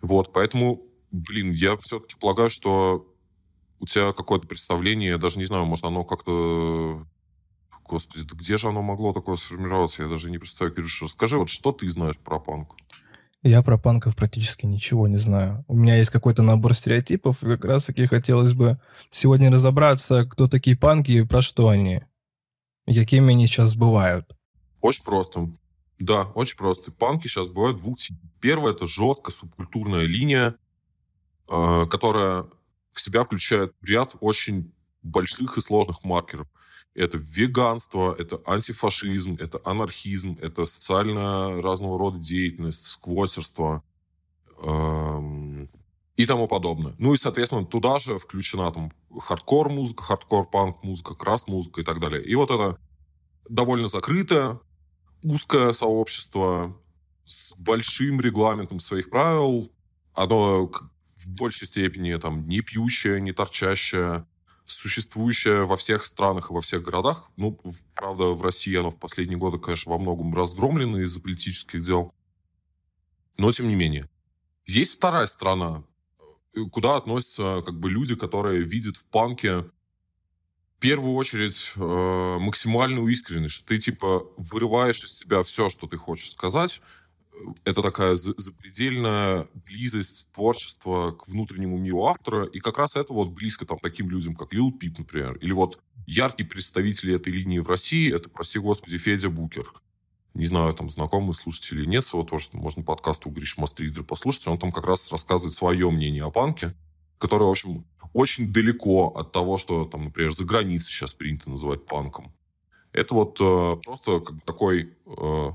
[0.00, 3.06] Вот, поэтому, блин, я все-таки полагаю, что
[3.80, 7.06] у тебя какое-то представление, я даже не знаю, может, оно как-то...
[7.84, 10.02] Господи, да где же оно могло такое сформироваться?
[10.02, 10.74] Я даже не представляю.
[10.76, 12.74] Кирюша, расскажи, вот что ты знаешь про панк?
[13.42, 15.64] Я про панков практически ничего не знаю.
[15.68, 18.80] У меня есть какой-то набор стереотипов, и как раз-таки хотелось бы
[19.10, 22.02] сегодня разобраться, кто такие панки и про что они.
[22.86, 24.36] И какими они сейчас бывают.
[24.80, 25.50] Очень просто.
[26.00, 26.90] Да, очень просто.
[26.90, 28.28] Панки сейчас бывают двух типов.
[28.40, 30.56] Первое– это жесткая субкультурная линия,
[31.48, 32.46] э, которая
[32.92, 34.72] в себя включает ряд очень
[35.02, 36.48] больших и сложных маркеров.
[36.98, 43.84] Это веганство, это антифашизм, это анархизм, это социально разного рода деятельность, сквотерство
[44.60, 45.70] эм,
[46.16, 46.96] и тому подобное.
[46.98, 52.20] Ну и, соответственно, туда же включена там хардкор-музыка, хардкор-панк-музыка, краст-музыка и так далее.
[52.24, 52.76] И вот это
[53.48, 54.58] довольно закрытое,
[55.22, 56.76] узкое сообщество
[57.24, 59.70] с большим регламентом своих правил.
[60.14, 64.26] Оно в большей степени там не пьющее, не торчащее,
[64.72, 67.30] существующее во всех странах и во всех городах.
[67.36, 67.58] Ну,
[67.94, 72.14] правда, в России оно в последние годы, конечно, во многом разгромлено из-за политических дел.
[73.38, 74.08] Но, тем не менее.
[74.66, 75.84] Есть вторая страна,
[76.54, 83.08] э, куда относятся как бы люди, которые видят в панке в первую очередь э, максимальную
[83.08, 86.80] искренность, что ты типа вырываешь из себя все, что ты хочешь сказать,
[87.64, 93.66] это такая запредельная близость творчества к внутреннему миру автора, и как раз это вот близко
[93.66, 98.14] там таким людям, как Лил Пип, например, или вот яркий представитель этой линии в России,
[98.14, 99.72] это, прости господи, Федя Букер.
[100.34, 104.58] Не знаю, там, знакомые слушатели нет своего что можно подкаст у Гриш Мастридера послушать, он
[104.58, 106.74] там как раз рассказывает свое мнение о панке,
[107.18, 111.84] которое, в общем, очень далеко от того, что, там, например, за границей сейчас принято называть
[111.86, 112.32] панком.
[112.92, 115.50] Это вот э, просто как бы такой э,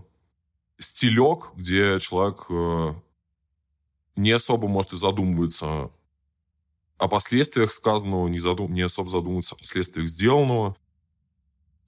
[0.83, 2.93] стилек, где человек э,
[4.15, 5.91] не особо, может, и задумывается
[6.97, 8.73] о последствиях сказанного, не, задум...
[8.73, 10.77] не особо задумывается о последствиях сделанного,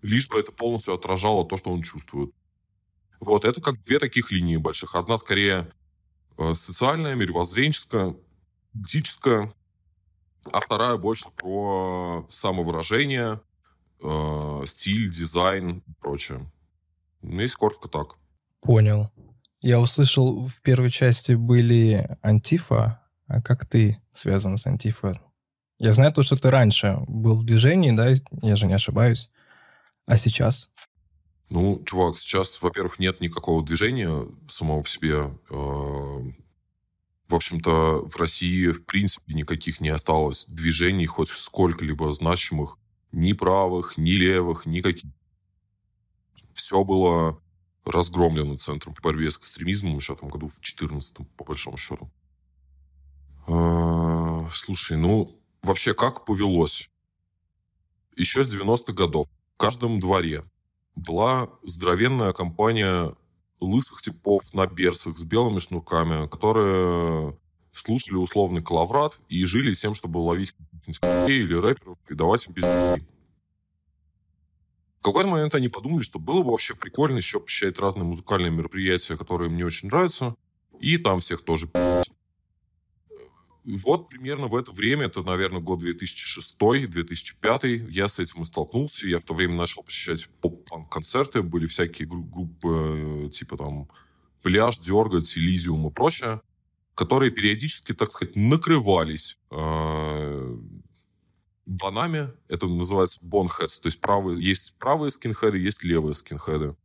[0.01, 2.33] лишь бы это полностью отражало то, что он чувствует.
[3.19, 4.95] Вот, это как две таких линии больших.
[4.95, 5.71] Одна скорее
[6.37, 8.15] э, социальная, мировоззренческая,
[8.73, 9.53] этическая,
[10.51, 13.41] а вторая больше про самовыражение,
[14.01, 16.51] э, стиль, дизайн и прочее.
[17.21, 18.17] Ну, если коротко так.
[18.65, 19.11] Понял.
[19.61, 22.99] Я услышал, в первой части были антифа.
[23.27, 25.21] А как ты связан с антифа?
[25.77, 29.29] Я знаю то, что ты раньше был в движении, да, я же не ошибаюсь.
[30.07, 30.69] А сейчас?
[31.49, 35.29] Ну, чувак, сейчас, во-первых, нет никакого движения самого по себе.
[35.49, 36.21] Э,
[37.27, 42.79] в общем-то, в России, в принципе, никаких не осталось движений, хоть сколько-либо значимых,
[43.11, 45.11] ни правых, ни левых, никаких.
[46.53, 47.39] Все было
[47.85, 52.09] разгромлена Центром по с экстремизмом еще там году в 14 по большому счету.
[53.47, 55.25] А, слушай, ну,
[55.61, 56.89] вообще как повелось?
[58.15, 60.43] Еще с 90-х годов в каждом дворе
[60.95, 63.13] была здоровенная компания
[63.59, 67.37] лысых типов на берцах с белыми шнурками, которые
[67.73, 70.53] слушали условный клаврат и жили тем, чтобы ловить
[71.27, 73.01] или рэперов и давать им пиздец
[75.05, 79.49] какой-то момент они подумали, что было бы вообще прикольно еще посещать разные музыкальные мероприятия, которые
[79.49, 80.35] мне очень нравятся,
[80.79, 81.69] и там всех тоже
[83.65, 89.07] вот примерно в это время, это, наверное, год 2006-2005, я с этим и столкнулся.
[89.07, 93.89] Я в то время начал посещать поп-концерты, были всякие группы, группы типа там
[94.43, 96.41] «Пляж», «Дергать», «Элизиум» и прочее,
[96.93, 100.57] которые периодически, так сказать, накрывались э,
[101.65, 102.31] банами.
[102.47, 103.79] Это называется бонхедс.
[103.79, 106.75] То есть правые, есть правые скинхеды, есть левые скинхеды.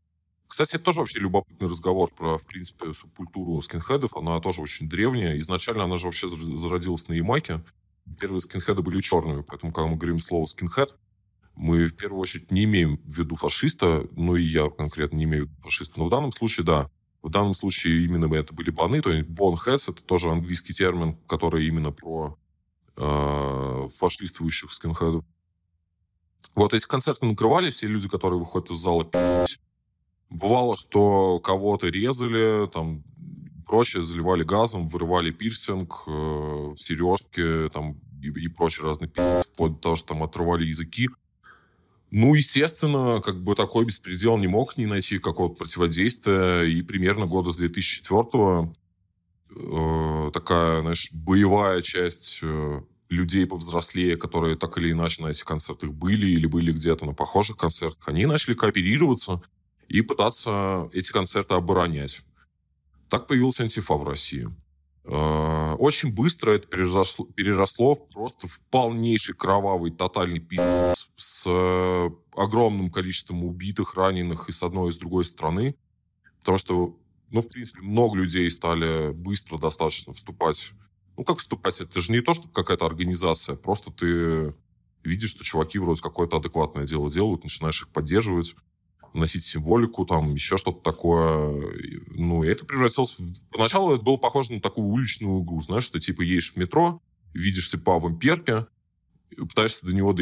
[0.47, 4.17] Кстати, это тоже вообще любопытный разговор про, в принципе, субкультуру скинхедов.
[4.17, 5.39] Она тоже очень древняя.
[5.39, 7.63] Изначально она же вообще зародилась на Ямайке.
[8.19, 10.97] Первые скинхеды были черными, поэтому, когда мы говорим слово скинхед,
[11.55, 15.47] мы в первую очередь не имеем в виду фашиста, ну и я конкретно не имею
[15.47, 16.91] в виду фашиста, но в данном случае, да,
[17.23, 21.67] в данном случае именно это были баны, то есть bonheads, это тоже английский термин, который
[21.67, 22.37] именно про
[23.01, 25.25] э, фашистующих скинхедов.
[26.55, 29.09] Вот эти концерты накрывали, все люди, которые выходят из зала,
[30.29, 33.03] Бывало, что кого-то резали, там,
[33.67, 39.79] прочее, заливали газом, вырывали пирсинг, э, сережки, там, и, и прочие разные пи***, вплоть до
[39.79, 41.09] того, что там отрывали языки.
[42.13, 46.63] Ну, естественно, как бы такой беспредел не мог не найти какого-то противодействия.
[46.63, 48.73] И примерно года с 2004
[49.51, 55.91] э, такая, знаешь, боевая часть э, людей повзрослее, которые так или иначе на этих концертах
[55.91, 59.43] были или были где-то на похожих концертах, они начали кооперироваться
[59.89, 62.23] и пытаться эти концерты оборонять.
[63.09, 64.49] Так появился антифа в России.
[65.05, 72.91] Э, очень быстро это переросло, переросло просто в полнейший кровавый тотальный пиздец с э, огромным
[72.91, 75.75] количеством убитых, раненых и с одной и с другой стороны.
[76.39, 76.97] Потому что,
[77.31, 80.73] ну, в принципе, много людей стали быстро достаточно вступать.
[81.21, 81.79] Ну, как вступать?
[81.83, 83.55] Это же не то, что какая-то организация.
[83.55, 84.55] Просто ты
[85.05, 88.55] видишь, что чуваки вроде какое-то адекватное дело делают, начинаешь их поддерживать
[89.13, 91.75] носить символику, там, еще что-то такое.
[92.07, 93.19] Ну, и это превратилось...
[93.19, 93.51] В...
[93.51, 97.03] Поначалу это было похоже на такую уличную игру, знаешь, что типа едешь в метро,
[97.35, 98.67] видишь типа в имперке,
[99.37, 100.17] пытаешься до него,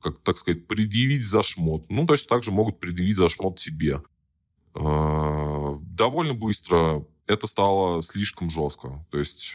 [0.00, 1.84] как так сказать, предъявить за шмот.
[1.88, 4.02] Ну, точно так же могут предъявить за шмот тебе.
[4.74, 9.06] А, довольно быстро это стало слишком жестко.
[9.12, 9.54] То есть...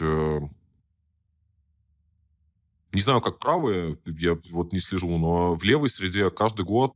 [2.94, 6.94] Не знаю, как правые, я вот не слежу, но в левой среде каждый год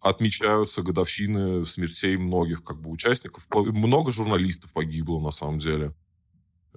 [0.00, 3.46] отмечаются годовщины смертей многих как бы участников.
[3.50, 5.94] Много журналистов погибло, на самом деле.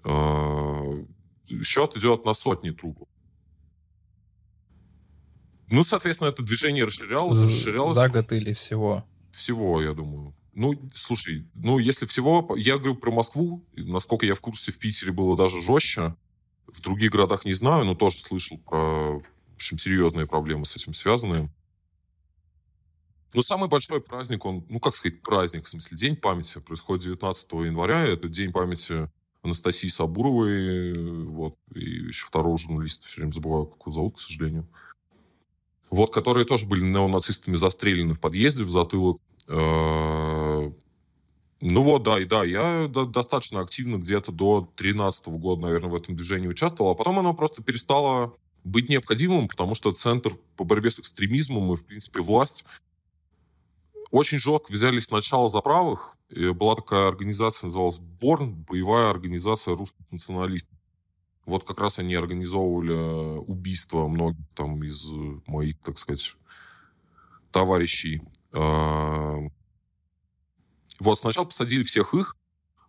[0.04, 0.84] А,
[1.64, 3.08] счет идет на сотни трупов.
[5.70, 7.96] Ну, соответственно, это движение расширялось, расширялось.
[7.96, 9.06] За год или всего?
[9.32, 10.36] Всего, я думаю.
[10.54, 12.56] Ну, слушай, ну, если всего...
[12.58, 13.66] Я говорю про Москву.
[13.78, 16.16] Насколько я в курсе, в Питере было даже жестче.
[16.72, 19.22] В других городах не знаю, но тоже слышал про
[19.62, 21.50] общем, серьезные проблемы с этим связанные.
[23.34, 27.52] Ну, самый большой праздник, он, ну, как сказать, праздник, в смысле, День памяти происходит 19
[27.54, 28.04] января.
[28.04, 29.10] Это День памяти
[29.44, 34.68] Анастасии Сабуровой, вот, и еще второго журналиста, все время забываю, как его зовут, к сожалению.
[35.90, 39.22] Вот, которые тоже были неонацистами застрелены в подъезде в затылок.
[39.48, 39.54] Э,
[41.62, 46.16] ну вот, да, и да, я достаточно активно где-то до 13 года, наверное, в этом
[46.16, 51.00] движении участвовал, а потом оно просто перестало быть необходимым, потому что Центр по борьбе с
[51.00, 52.66] экстремизмом и, в принципе, власть
[54.10, 56.18] очень жестко взялись сначала за правых.
[56.30, 60.78] Была такая организация, называлась Борн, боевая организация русских националистов.
[61.46, 65.10] Вот как раз они организовывали э, убийства многих там из
[65.48, 66.36] моих, так сказать,
[67.52, 68.22] товарищей.
[71.02, 72.38] Вот сначала посадили всех их,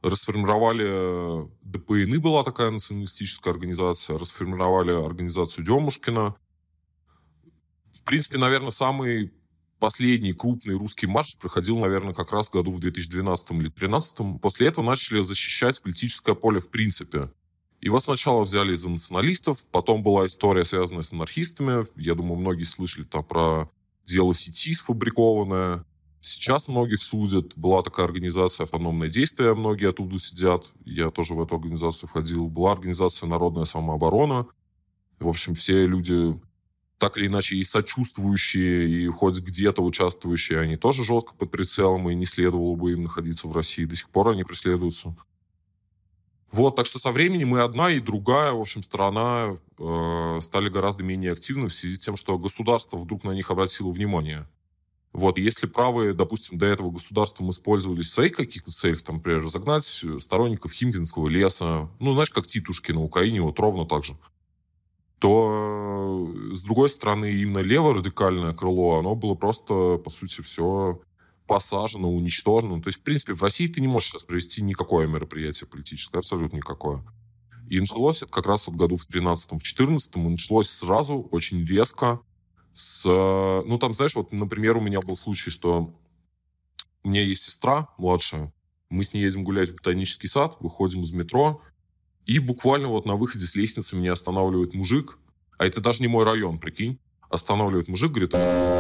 [0.03, 6.35] расформировали э, ДПНИ была такая националистическая организация, расформировали организацию Демушкина.
[7.91, 9.33] В принципе, наверное, самый
[9.79, 14.43] последний крупный русский марш проходил, наверное, как раз году в 2012 или 2013.
[14.43, 17.33] После этого начали защищать политическое поле в принципе.
[17.81, 21.87] Его сначала взяли из-за националистов, потом была история, связанная с анархистами.
[21.97, 23.71] Я думаю, многие слышали там про
[24.05, 25.87] дело сети сфабрикованное.
[26.23, 27.57] Сейчас многих судят.
[27.57, 30.71] Была такая организация «Автономное действие», многие оттуда сидят.
[30.85, 32.47] Я тоже в эту организацию входил.
[32.47, 34.47] Была организация «Народная самооборона».
[35.19, 36.41] В общем, все люди
[36.99, 42.15] так или иначе и сочувствующие, и хоть где-то участвующие, они тоже жестко под прицелом, и
[42.15, 43.85] не следовало бы им находиться в России.
[43.85, 45.17] До сих пор они преследуются.
[46.53, 51.03] Вот, так что со временем и одна, и другая, в общем, сторона э, стали гораздо
[51.03, 54.47] менее активны в связи с тем, что государство вдруг на них обратило внимание.
[55.13, 60.05] Вот, если правые, допустим, до этого государством использовались в своих каких-то целях, там, например, разогнать
[60.19, 64.17] сторонников Химкинского леса, ну, знаешь, как Титушки на Украине, вот ровно так же,
[65.19, 71.01] то, э, с другой стороны, именно лево-радикальное крыло, оно было просто, по сути, все
[71.47, 72.81] посажено, уничтожено.
[72.81, 76.57] То есть, в принципе, в России ты не можешь сейчас провести никакое мероприятие политическое, абсолютно
[76.57, 77.05] никакое.
[77.69, 81.65] И началось это как раз вот году в 13 в 14 и началось сразу, очень
[81.65, 82.21] резко,
[82.75, 83.05] с...
[83.07, 85.95] Ну, там, знаешь, вот, например, у меня был случай, что
[87.03, 88.53] у меня есть сестра младшая,
[88.91, 91.63] мы с ней едем гулять в ботанический сад, выходим из метро,
[92.27, 95.19] и буквально вот на выходе с лестницы меня останавливает мужик,
[95.59, 96.99] а это даже не мой район, прикинь.
[97.29, 98.35] Останавливает мужик, говорит,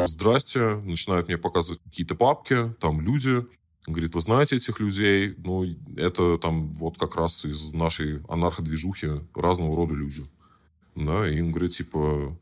[0.07, 3.47] здрасте, начинает мне показывать какие-то папки, там люди.
[3.87, 5.35] Говорит, вы знаете этих людей?
[5.39, 5.65] Ну,
[5.97, 10.25] это там вот как раз из нашей анарходвижухи разного рода люди.
[10.95, 12.39] Да, и им говорит, типа,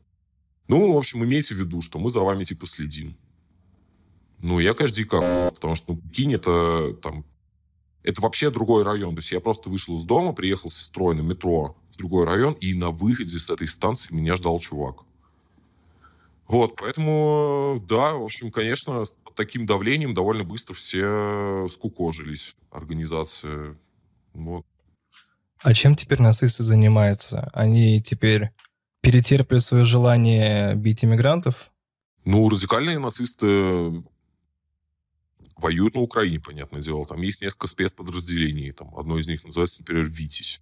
[0.71, 3.17] ну, в общем, имейте в виду, что мы за вами, типа, следим.
[4.41, 7.25] Ну, я, конечно, дико, потому что, ну, прикинь, это там
[8.03, 9.13] это вообще другой район.
[9.13, 12.53] То есть я просто вышел из дома, приехал с сестрой на метро в другой район,
[12.53, 15.03] и на выходе с этой станции меня ждал чувак.
[16.47, 23.77] Вот, поэтому, да, в общем, конечно, с таким давлением довольно быстро все скукожились, организация.
[24.33, 24.65] Вот.
[25.59, 27.49] А чем теперь нацисты занимаются?
[27.53, 28.51] Они теперь
[29.01, 31.71] перетерпят свое желание бить иммигрантов?
[32.23, 34.03] Ну, радикальные нацисты
[35.57, 37.05] воюют на Украине, понятное дело.
[37.05, 38.71] Там есть несколько спецподразделений.
[38.71, 40.61] Там одно из них называется, например, «Витязь».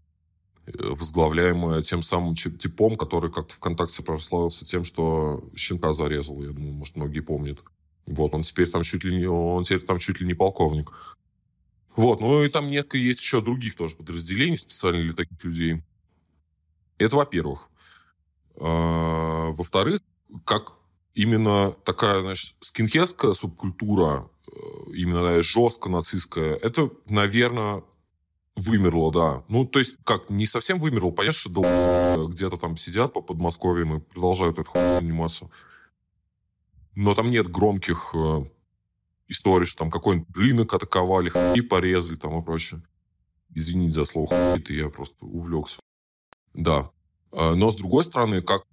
[0.68, 6.96] возглавляемая тем самым типом, который как-то ВКонтакте прославился тем, что щенка зарезал, я думаю, может,
[6.96, 7.64] многие помнят.
[8.06, 10.92] Вот, он теперь там чуть ли не, он теперь там чуть ли не полковник.
[11.96, 15.82] Вот, ну и там несколько есть еще других тоже подразделений специально для таких людей.
[16.98, 17.70] Это во-первых.
[18.60, 20.02] А, во-вторых,
[20.46, 20.74] как
[21.14, 27.84] именно такая, знаешь, скинхедская субкультура, э, именно жестко нацистская, это, наверное,
[28.56, 29.44] вымерло, да.
[29.48, 31.12] Ну, то есть, как, не совсем вымерло.
[31.12, 35.50] Понятно, что где-то там сидят по Подмосковьям и продолжают эту хуйню заниматься.
[36.96, 38.44] Но там нет громких э,
[39.28, 42.82] историй, что там какой-нибудь рынок атаковали, и порезали там и прочее.
[43.56, 45.80] Извините за слово хуй, я просто увлекся.
[46.54, 46.92] Да.
[47.32, 48.64] Э, но, с другой стороны, как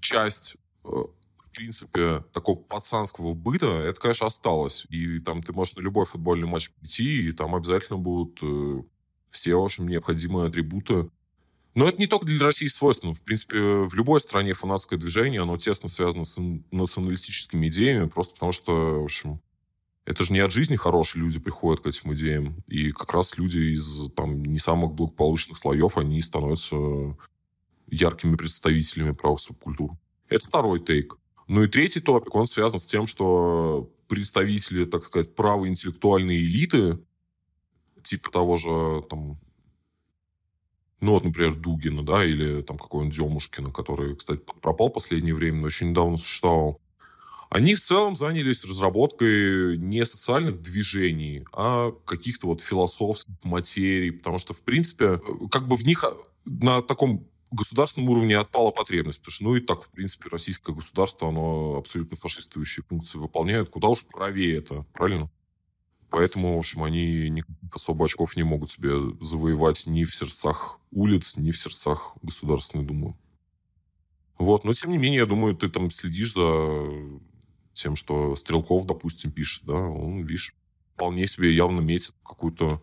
[0.00, 4.86] часть э, в принципе, такого пацанского быта, это, конечно, осталось.
[4.90, 8.82] И там ты можешь на любой футбольный матч прийти, и там обязательно будут э,
[9.30, 11.10] все, в общем, необходимые атрибуты.
[11.74, 13.14] Но это не только для России свойственно.
[13.14, 18.52] В принципе, в любой стране фанатское движение, оно тесно связано с националистическими идеями, просто потому
[18.52, 19.40] что, в общем,
[20.04, 22.64] это же не от жизни хорошие люди приходят к этим идеям.
[22.66, 27.16] И как раз люди из там, не самых благополучных слоев, они становятся
[27.90, 29.96] яркими представителями правых субкультур.
[30.28, 31.16] Это второй тейк.
[31.46, 36.98] Ну и третий топик, он связан с тем, что представители, так сказать, правой интеллектуальной элиты,
[38.02, 39.38] типа того же, там,
[41.00, 45.60] ну вот, например, Дугина, да, или там какой-нибудь Демушкина, который, кстати, пропал в последнее время,
[45.60, 46.80] но еще недавно существовал.
[47.50, 54.52] Они в целом занялись разработкой не социальных движений, а каких-то вот философских материй, потому что,
[54.52, 55.18] в принципе,
[55.50, 56.04] как бы в них
[56.44, 61.28] на таком государственном уровне отпала потребность, потому что, ну и так, в принципе, российское государство,
[61.28, 63.68] оно абсолютно фашистующие функции выполняет.
[63.68, 65.30] Куда уж правее это, правильно?
[66.10, 71.36] Поэтому, в общем, они никаких особо очков не могут себе завоевать ни в сердцах улиц,
[71.36, 73.14] ни в сердцах Государственной Думы.
[74.38, 76.86] Вот, но тем не менее, я думаю, ты там следишь за
[77.72, 80.54] тем, что Стрелков, допустим, пишет, да, он, видишь,
[80.94, 82.82] вполне себе явно метит какую-то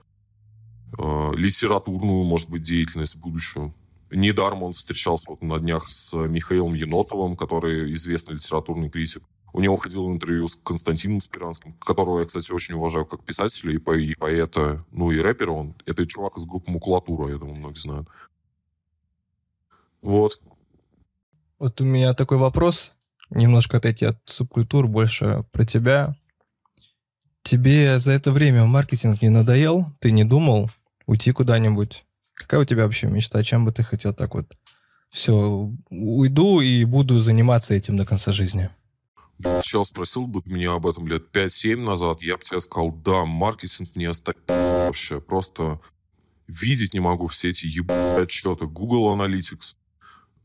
[0.98, 3.74] э, литературную, может быть, деятельность будущую.
[4.12, 9.24] Недаром он встречался вот на днях с Михаилом Енотовым, который известный литературный критик.
[9.52, 13.78] У него ходил интервью с Константином Спиранским, которого я, кстати, очень уважаю как писателя и,
[13.78, 15.76] по и поэта, ну и рэпера он.
[15.86, 18.08] Это чувак из группы Макулатура, я думаю, многие знают.
[20.02, 20.40] Вот.
[21.58, 22.92] Вот у меня такой вопрос,
[23.30, 26.16] немножко отойти от субкультур, больше про тебя.
[27.42, 29.86] Тебе за это время маркетинг не надоел?
[30.00, 30.70] Ты не думал
[31.06, 32.05] уйти куда-нибудь?
[32.36, 33.44] Какая у тебя вообще мечта?
[33.44, 34.56] Чем бы ты хотел так вот?
[35.10, 38.70] Все, уйду и буду заниматься этим до конца жизни.
[39.62, 43.96] Чел спросил бы меня об этом лет 5-7 назад, я бы тебе сказал, да, маркетинг
[43.96, 45.20] не оставит вообще.
[45.20, 45.80] Просто
[46.48, 48.66] видеть не могу все эти ебаные отчеты.
[48.68, 49.76] Google Analytics,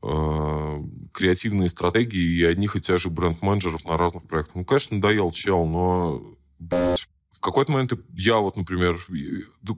[0.02, 0.78] э,
[1.12, 4.56] креативные стратегии и одних и тех же бренд-менеджеров на разных проектах.
[4.56, 6.22] Ну, конечно, надоел чел, но
[6.58, 7.08] блядь,
[7.40, 9.00] в какой-то момент я вот, например,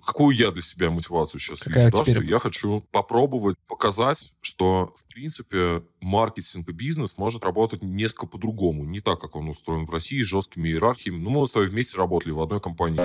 [0.05, 4.93] какую я для себя мотивацию сейчас Какая вижу, да, что я хочу попробовать показать, что,
[4.97, 8.85] в принципе, маркетинг и бизнес может работать несколько по-другому.
[8.85, 11.19] Не так, как он устроен в России, с жесткими иерархиями.
[11.19, 12.99] Ну, мы с тобой вместе работали в одной компании.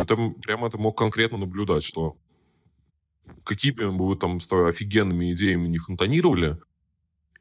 [0.00, 2.16] Это, прямо это мог конкретно наблюдать, что
[3.42, 6.58] какие бы вы там с тобой офигенными идеями не фонтанировали,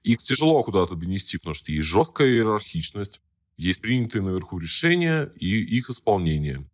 [0.02, 3.22] их тяжело куда-то донести, потому что есть жесткая иерархичность,
[3.58, 6.68] есть принятые наверху решения и их исполнение.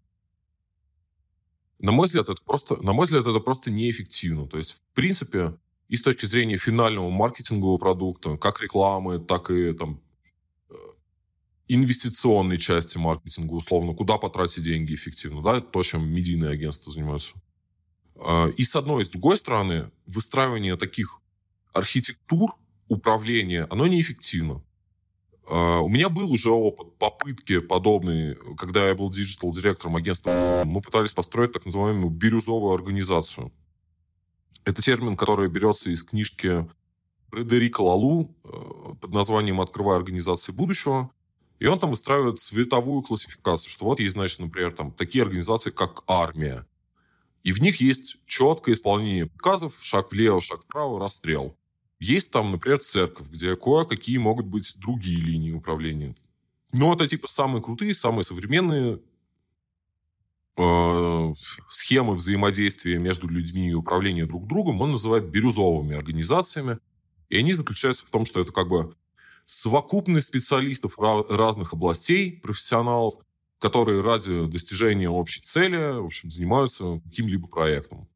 [1.79, 4.47] На мой взгляд, это просто, на мой взгляд, это просто неэффективно.
[4.47, 5.57] То есть, в принципе,
[5.87, 9.99] и с точки зрения финального маркетингового продукта, как рекламы, так и там,
[10.69, 10.73] э,
[11.67, 17.33] инвестиционной части маркетинга, условно, куда потратить деньги эффективно, да, то, чем медийные агентства занимаются.
[18.15, 21.19] А, и с одной, и с другой стороны, выстраивание таких
[21.73, 22.55] архитектур
[22.87, 24.63] управления, оно неэффективно.
[25.51, 30.63] А, у меня был уже опыт попытки подобной, когда я был digital-директором агентства.
[30.65, 33.51] Мы пытались построить так называемую бирюзовую организацию.
[34.63, 36.69] Это термин, который берется из книжки
[37.31, 41.11] Фредерика Лалу э, под названием «Открывая организации будущего».
[41.59, 46.03] И он там выстраивает цветовую классификацию, что вот есть, значит, например, там такие организации, как
[46.07, 46.65] армия.
[47.43, 51.57] И в них есть четкое исполнение приказов, шаг влево, шаг вправо, расстрел.
[52.01, 56.15] Есть там, например, церковь, где кое-какие могут быть другие линии управления.
[56.73, 58.99] Но это типа самые крутые, самые современные
[60.57, 61.33] э,
[61.69, 66.79] схемы взаимодействия между людьми и управления друг другом он называет бирюзовыми организациями.
[67.29, 68.95] И они заключаются в том, что это как бы
[69.45, 73.13] совокупность специалистов разных областей, профессионалов,
[73.59, 78.09] которые ради достижения общей цели, в общем, занимаются каким-либо проектом.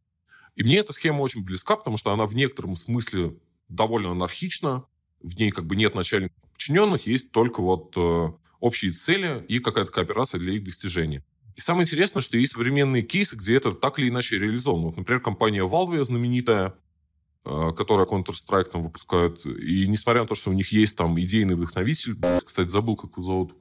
[0.55, 3.35] И мне эта схема очень близка, потому что она в некотором смысле
[3.69, 4.85] довольно анархична.
[5.21, 9.91] В ней как бы нет начальников подчиненных, есть только вот э, общие цели и какая-то
[9.91, 11.23] кооперация для их достижения.
[11.55, 14.85] И самое интересное, что есть современные кейсы, где это так или иначе реализовано.
[14.85, 16.75] Вот, например, компания Valve знаменитая,
[17.45, 19.45] э, которая Counter-Strike там выпускает.
[19.45, 23.21] И несмотря на то, что у них есть там идейный вдохновитель, кстати, забыл, как его
[23.21, 23.55] зовут,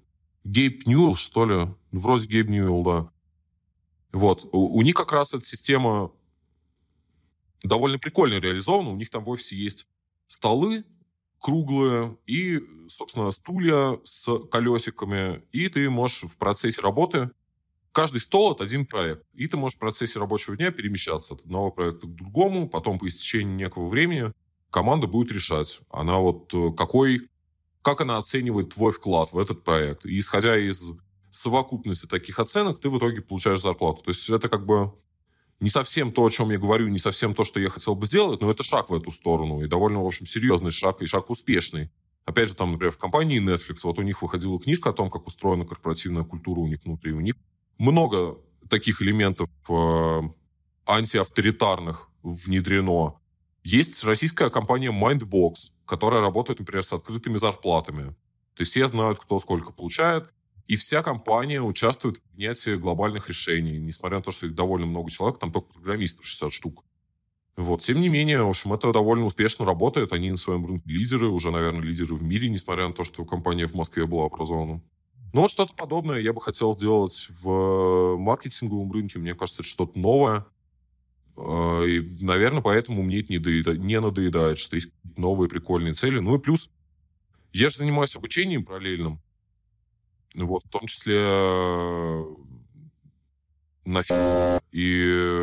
[0.44, 1.54] Гейб Ньюэлл, что ли?
[1.92, 3.10] Ну, вроде Гейб Ньюэлл, да.
[4.12, 4.48] Вот.
[4.52, 6.10] У, у них как раз эта система
[7.62, 8.90] довольно прикольно реализована.
[8.90, 9.86] У них там в офисе есть
[10.28, 10.84] столы
[11.38, 15.42] круглые и, собственно, стулья с колесиками.
[15.52, 17.30] И ты можешь в процессе работы...
[17.92, 19.22] Каждый стол— это один проект.
[19.34, 22.68] И ты можешь в процессе рабочего дня перемещаться от одного проекта к другому.
[22.68, 24.32] Потом по истечении некого времени
[24.70, 27.28] команда будет решать, она вот э, какой
[27.82, 30.06] как она оценивает твой вклад в этот проект.
[30.06, 30.90] И исходя из
[31.30, 34.02] совокупности таких оценок, ты в итоге получаешь зарплату.
[34.02, 34.92] То есть это как бы
[35.64, 38.42] не совсем то, о чем я говорю, не совсем то, что я хотел бы сделать,
[38.42, 39.62] но это шаг в эту сторону.
[39.62, 41.90] И довольно, в общем, серьезный шаг, и шаг успешный.
[42.26, 45.26] Опять же, там, например, в компании Netflix, вот у них выходила книжка о том, как
[45.26, 47.12] устроена корпоративная культура у них внутри.
[47.12, 47.36] У них
[47.78, 48.36] много
[48.68, 50.20] таких элементов э,
[50.86, 53.14] антиавторитарных внедрено.
[53.62, 58.08] Есть российская компания Mindbox, которая работает, например, с открытыми зарплатами.
[58.54, 60.30] То есть все знают, кто сколько получает,
[60.66, 65.10] и вся компания участвует в принятии глобальных решений, несмотря на то, что их довольно много
[65.10, 66.84] человек, там только программистов 60 штук.
[67.56, 67.82] Вот.
[67.82, 70.12] Тем не менее, в общем, это довольно успешно работает.
[70.12, 73.66] Они на своем рынке лидеры, уже, наверное, лидеры в мире, несмотря на то, что компания
[73.66, 74.82] в Москве была образована.
[75.32, 79.18] Ну, вот что-то подобное я бы хотел сделать в маркетинговом рынке.
[79.18, 80.46] Мне кажется, это что-то новое.
[81.36, 83.76] А, и, наверное, поэтому мне это не, доеда...
[83.76, 86.18] не надоедает, что есть новые прикольные цели.
[86.18, 86.70] Ну и плюс,
[87.52, 89.20] я же занимаюсь обучением параллельным.
[90.34, 92.24] Вот, в том числе э,
[93.84, 94.02] на
[94.72, 94.98] И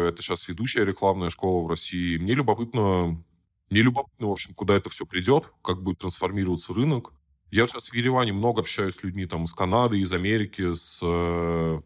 [0.10, 2.18] это сейчас ведущая рекламная школа в России.
[2.18, 3.24] Мне любопытно,
[3.70, 7.14] мне любопытно, в общем, куда это все придет, как будет трансформироваться рынок.
[7.52, 11.82] Я сейчас в Ереване много общаюсь с людьми там из Канады, из Америки, с э,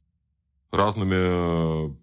[0.72, 1.96] разными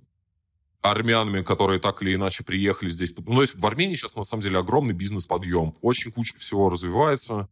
[0.83, 3.15] армянами, которые так или иначе приехали здесь.
[3.17, 5.75] Ну, то есть в Армении сейчас, на самом деле, огромный бизнес-подъем.
[5.81, 7.49] Очень куча всего развивается.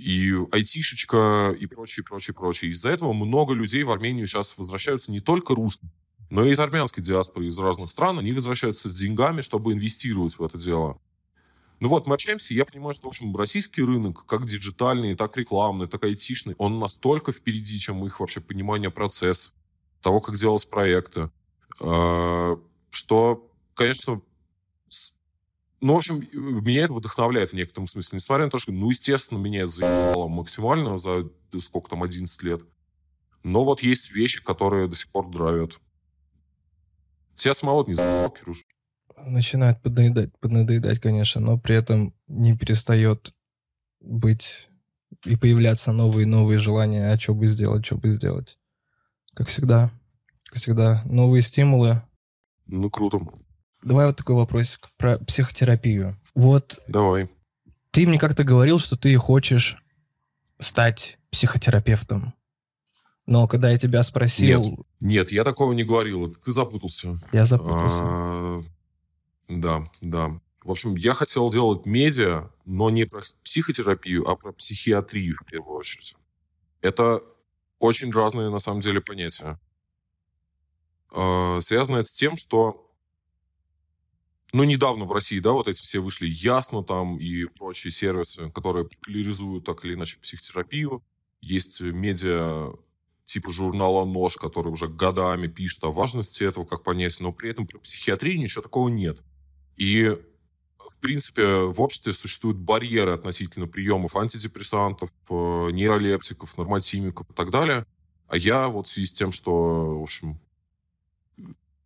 [0.00, 2.70] И айтишечка, и прочее, прочее, прочее.
[2.70, 5.92] Из-за этого много людей в Армению сейчас возвращаются не только русские,
[6.30, 8.18] но и из армянской диаспоры, из разных стран.
[8.18, 10.98] Они возвращаются с деньгами, чтобы инвестировать в это дело.
[11.80, 15.86] Ну вот, мы общаемся, я понимаю, что, в общем, российский рынок, как диджитальный, так рекламный,
[15.86, 19.52] так айтишный, он настолько впереди, чем их вообще понимание процесса,
[20.00, 21.30] того, как делать проекты.
[21.78, 22.58] А,
[22.90, 24.22] что, конечно,
[25.80, 28.16] ну, в общем, меня это вдохновляет в некотором смысле.
[28.16, 32.62] Несмотря на то, что, ну, естественно, меня это заебало максимально за сколько там, 11 лет.
[33.42, 35.80] Но вот есть вещи, которые до сих пор драйвят.
[37.34, 38.64] Тебя самого не заебал, Кируш?
[39.16, 43.34] Начинает поднадоедать, поднадоедать, конечно, но при этом не перестает
[44.00, 44.68] быть
[45.24, 48.58] и появляться новые новые желания, а что бы сделать, что бы сделать.
[49.34, 49.90] Как всегда
[50.58, 52.02] всегда, новые стимулы.
[52.66, 53.20] Ну, круто.
[53.82, 56.18] Давай вот такой вопросик про психотерапию.
[56.34, 56.78] Вот.
[56.86, 57.30] Давай.
[57.90, 59.76] Ты мне как-то говорил, что ты хочешь
[60.58, 62.34] стать психотерапевтом.
[63.26, 64.62] Но когда я тебя спросил...
[64.62, 66.34] Нет, нет, я такого не говорил.
[66.34, 67.20] Ты запутался.
[67.32, 67.98] Я запутался.
[68.00, 68.62] А,
[69.48, 70.40] да, да.
[70.62, 75.78] В общем, я хотел делать медиа, но не про психотерапию, а про психиатрию в первую
[75.78, 76.14] очередь.
[76.82, 77.22] Это
[77.78, 79.58] очень разные, на самом деле, понятия.
[81.12, 82.89] Э, связано это с тем, что
[84.52, 88.86] ну, недавно в России, да, вот эти все вышли ясно там и прочие сервисы, которые
[88.86, 91.02] популяризуют так или иначе психотерапию.
[91.40, 92.72] Есть медиа
[93.24, 97.66] типа журнала «Нож», который уже годами пишет о важности этого, как понять, но при этом
[97.66, 99.20] про психиатрию ничего такого нет.
[99.76, 100.18] И,
[100.78, 107.86] в принципе, в обществе существуют барьеры относительно приемов антидепрессантов, э, нейролептиков, нормотимиков и так далее.
[108.26, 110.40] А я вот в связи с тем, что, в общем,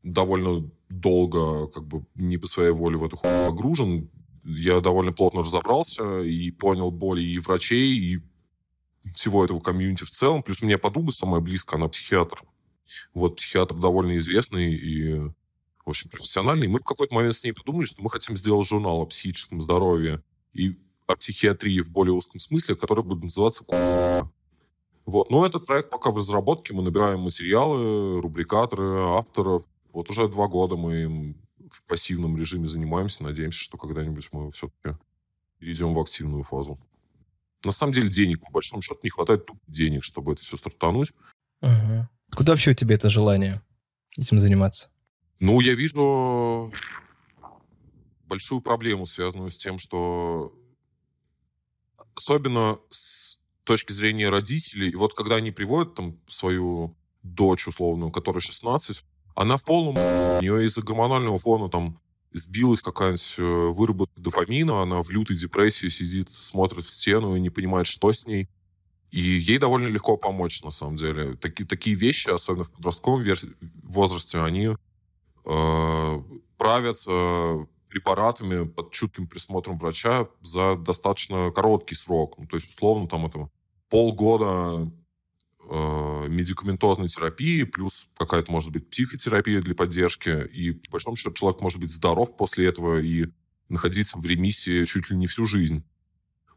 [0.04, 4.10] довольно долго, как бы не по своей воле в эту хуйню погружен.
[4.44, 8.20] Я довольно плотно разобрался и понял боли и врачей, и
[9.14, 10.42] всего этого комьюнити в целом.
[10.42, 12.42] Плюс у меня подруга самая близкая, она психиатр.
[13.14, 15.30] Вот, психиатр довольно известный и
[15.86, 16.68] общем, профессиональный.
[16.68, 20.22] Мы в какой-то момент с ней подумали, что мы хотим сделать журнал о психическом здоровье
[20.52, 23.64] и о психиатрии в более узком смысле, который будет называться
[25.06, 25.30] вот.
[25.30, 26.72] Но этот проект пока в разработке.
[26.72, 29.64] Мы набираем материалы, рубрикаторы, авторов.
[29.94, 31.36] Вот уже два года мы им
[31.70, 33.22] в пассивном режиме занимаемся.
[33.22, 34.98] Надеемся, что когда-нибудь мы все-таки
[35.58, 36.78] перейдем в активную фазу.
[37.64, 41.12] На самом деле денег, по большому счету, не хватает тупо денег, чтобы это все стартануть.
[41.62, 42.08] Угу.
[42.36, 43.62] Куда вообще у тебя это желание
[44.16, 44.90] этим заниматься?
[45.38, 46.72] Ну, я вижу
[48.26, 50.52] большую проблему, связанную с тем, что
[52.16, 58.40] особенно с точки зрения родителей, и вот когда они приводят там свою дочь условную, которая
[58.40, 59.04] 16,
[59.34, 59.96] она в полном...
[59.96, 62.00] У нее из-за гормонального фона там
[62.32, 67.50] сбилась какая-нибудь э, выработка дофамина, она в лютой депрессии сидит, смотрит в стену и не
[67.50, 68.48] понимает, что с ней.
[69.10, 71.36] И ей довольно легко помочь, на самом деле.
[71.36, 73.24] Такие, такие вещи, особенно в подростковом
[73.84, 74.70] возрасте, они
[75.44, 76.22] э,
[76.58, 82.36] правятся препаратами под чутким присмотром врача за достаточно короткий срок.
[82.38, 83.48] Ну, то есть, условно, там это
[83.88, 84.90] полгода
[85.68, 90.46] э, медикаментозной терапии, плюс какая-то, может быть, психотерапия для поддержки.
[90.52, 93.26] И, по большому счету, человек может быть здоров после этого и
[93.68, 95.84] находиться в ремиссии чуть ли не всю жизнь.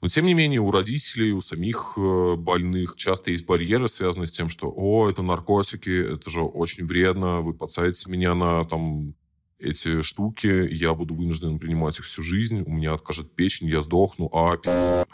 [0.01, 4.31] Но, тем не менее, у родителей, у самих э, больных часто есть барьеры, связанные с
[4.31, 9.15] тем, что «О, это наркотики, это же очень вредно, вы подсадите меня на там,
[9.57, 14.29] эти штуки, я буду вынужден принимать их всю жизнь, у меня откажет печень, я сдохну,
[14.31, 15.05] а...»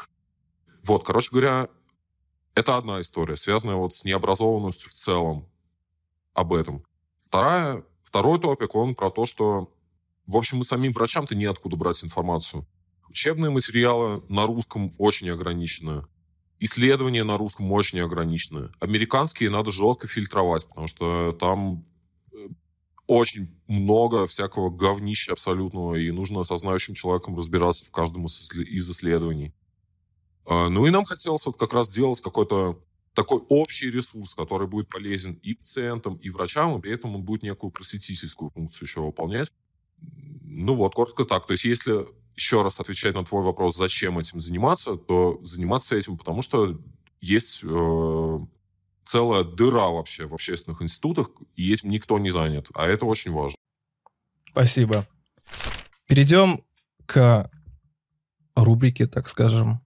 [0.84, 1.70] Вот, короче говоря,
[2.56, 5.50] это одна история, связанная вот с необразованностью в целом
[6.34, 6.84] об этом.
[7.20, 9.74] Вторая, второй топик, он про то, что,
[10.28, 12.68] в общем, мы самим врачам-то неоткуда брать информацию.
[13.10, 16.06] Учебные материалы на русском очень ограничены.
[16.60, 18.70] Исследования на русском очень ограничены.
[18.80, 21.86] Американские надо жестко фильтровать, потому что там
[22.32, 22.48] э,
[23.08, 29.54] очень много всякого говнища абсолютного, и нужно со знающим человеком разбираться в каждом из исследований.
[30.46, 32.80] А, ну и нам хотелось вот как раз сделать какой-то
[33.14, 37.44] такой общий ресурс, который будет полезен и пациентам, и врачам, и при этом он будет
[37.44, 39.52] некую просветительскую функцию еще выполнять.
[40.42, 41.46] Ну вот, коротко так.
[41.46, 46.18] То есть если еще раз отвечать на твой вопрос, зачем этим заниматься, то заниматься этим,
[46.18, 46.80] потому что
[47.22, 48.40] есть э,
[49.04, 53.56] целая дыра вообще в общественных институтах, и этим никто не занят, а это очень важно.
[54.50, 55.08] Спасибо.
[56.08, 56.64] Перейдем
[57.06, 57.50] к
[58.56, 59.82] рубрике, так скажем.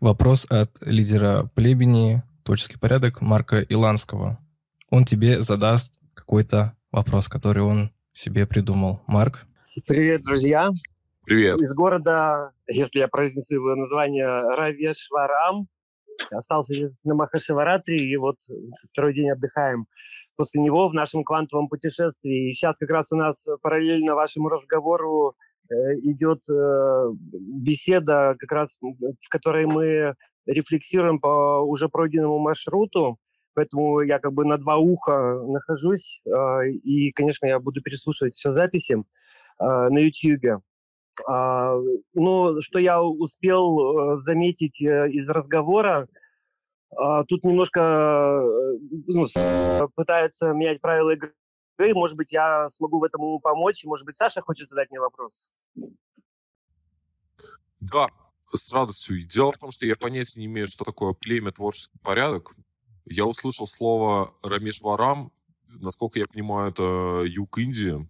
[0.00, 4.38] Вопрос от лидера племени «Творческий порядок» Марка Иланского.
[4.90, 9.00] Он тебе задаст какой-то вопрос, который он себе придумал.
[9.08, 9.44] Марк?
[9.88, 10.70] Привет, друзья.
[11.24, 11.60] Привет.
[11.60, 15.66] Из города, если я произнесу его название, Равешварам.
[16.30, 18.36] Остался на Махашиваратри, и вот
[18.92, 19.86] второй день отдыхаем
[20.36, 22.50] после него в нашем квантовом путешествии.
[22.50, 25.34] И сейчас как раз у нас параллельно вашему разговору
[25.70, 30.14] идет э, беседа, как раз в которой мы
[30.46, 33.18] рефлексируем по уже пройденному маршруту.
[33.54, 36.20] Поэтому я как бы на два уха нахожусь.
[36.26, 38.98] Э, и, конечно, я буду переслушивать все записи э,
[39.58, 40.62] на YouTube.
[41.26, 41.76] А,
[42.14, 46.06] ну, что я успел э, заметить э, из разговора,
[46.96, 49.26] а, тут немножко э, ну,
[49.94, 51.32] пытаются менять правила игры.
[51.78, 53.84] Может быть, я смогу в этом ему помочь.
[53.84, 55.50] Может быть, Саша хочет задать мне вопрос.
[57.80, 58.08] Да,
[58.52, 59.22] с радостью.
[59.24, 62.54] Дело в том, что я понятия не имею, что такое племя творческий порядок.
[63.04, 65.32] Я услышал слово Рамешварам.
[65.68, 68.08] Насколько я понимаю, это юг Индии.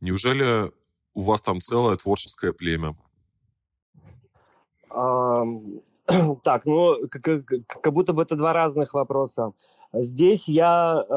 [0.00, 0.70] Неужели
[1.14, 2.96] у вас там целое творческое племя?
[6.42, 7.44] Так, ну, как,
[7.82, 9.52] как будто бы это два разных вопроса.
[9.92, 11.12] Здесь я э,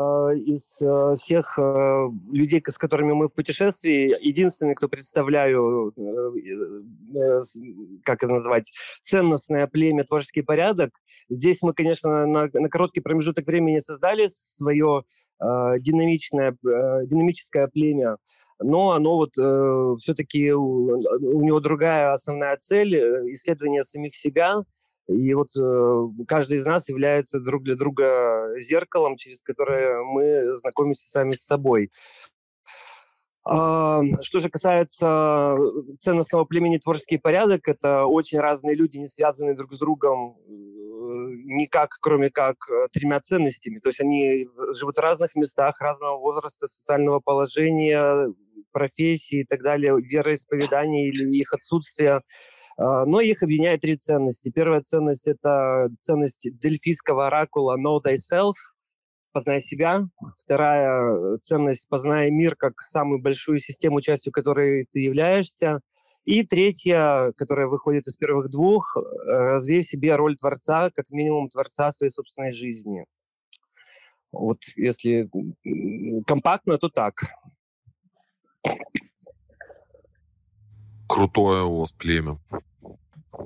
[0.45, 7.41] из э, всех э, людей, с которыми мы в путешествии, единственный, кто представляю, э, э,
[8.05, 8.71] как это назвать,
[9.03, 10.91] ценностное племя «Творческий порядок».
[11.29, 15.03] Здесь мы, конечно, на, на короткий промежуток времени создали свое
[15.41, 15.45] э,
[15.79, 18.15] динамичное, э, динамическое племя,
[18.61, 24.61] но оно вот э, все-таки у, у него другая основная цель э,– исследование самих себя–
[25.11, 31.07] и вот э, каждый из нас является друг для друга зеркалом, через которое мы знакомимся
[31.07, 31.91] сами с собой.
[33.43, 35.57] А, что же касается
[35.99, 40.51] ценностного племени творческий порядок, это очень разные люди, не связанные друг с другом э,
[41.45, 43.79] никак, кроме как э, тремя ценностями.
[43.79, 48.31] То есть они живут в разных местах, разного возраста, социального положения,
[48.71, 52.21] профессии и так далее, вероисповедания или их отсутствия.
[52.77, 54.51] А, но их объединяет три ценности.
[54.51, 58.53] Первая ценность– это ценность дельфийского оракула «Know thyself»,
[59.31, 60.07] познай себя.
[60.37, 65.79] Вторая ценность– познай мир как самую большую систему, частью которой ты являешься.
[66.23, 71.91] И третья, которая выходит из первых двух, э, развей себе роль творца, как минимум творца
[71.91, 73.05] своей собственной жизни.
[74.31, 75.29] Вот если
[76.27, 77.15] компактно, то так.
[81.11, 82.39] Крутое у вас племя.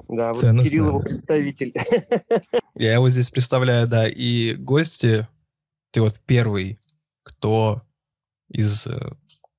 [0.09, 0.69] Да, вот Ценностное.
[0.69, 1.73] Кирилл его представитель.
[2.75, 4.07] Я его здесь представляю, да.
[4.07, 5.27] И гости,
[5.91, 6.79] ты вот первый,
[7.23, 7.81] кто
[8.49, 8.85] из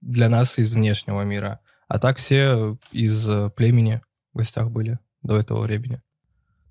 [0.00, 1.61] для нас из внешнего мира.
[1.88, 4.02] А так все из э, племени
[4.32, 6.02] в гостях были до этого времени.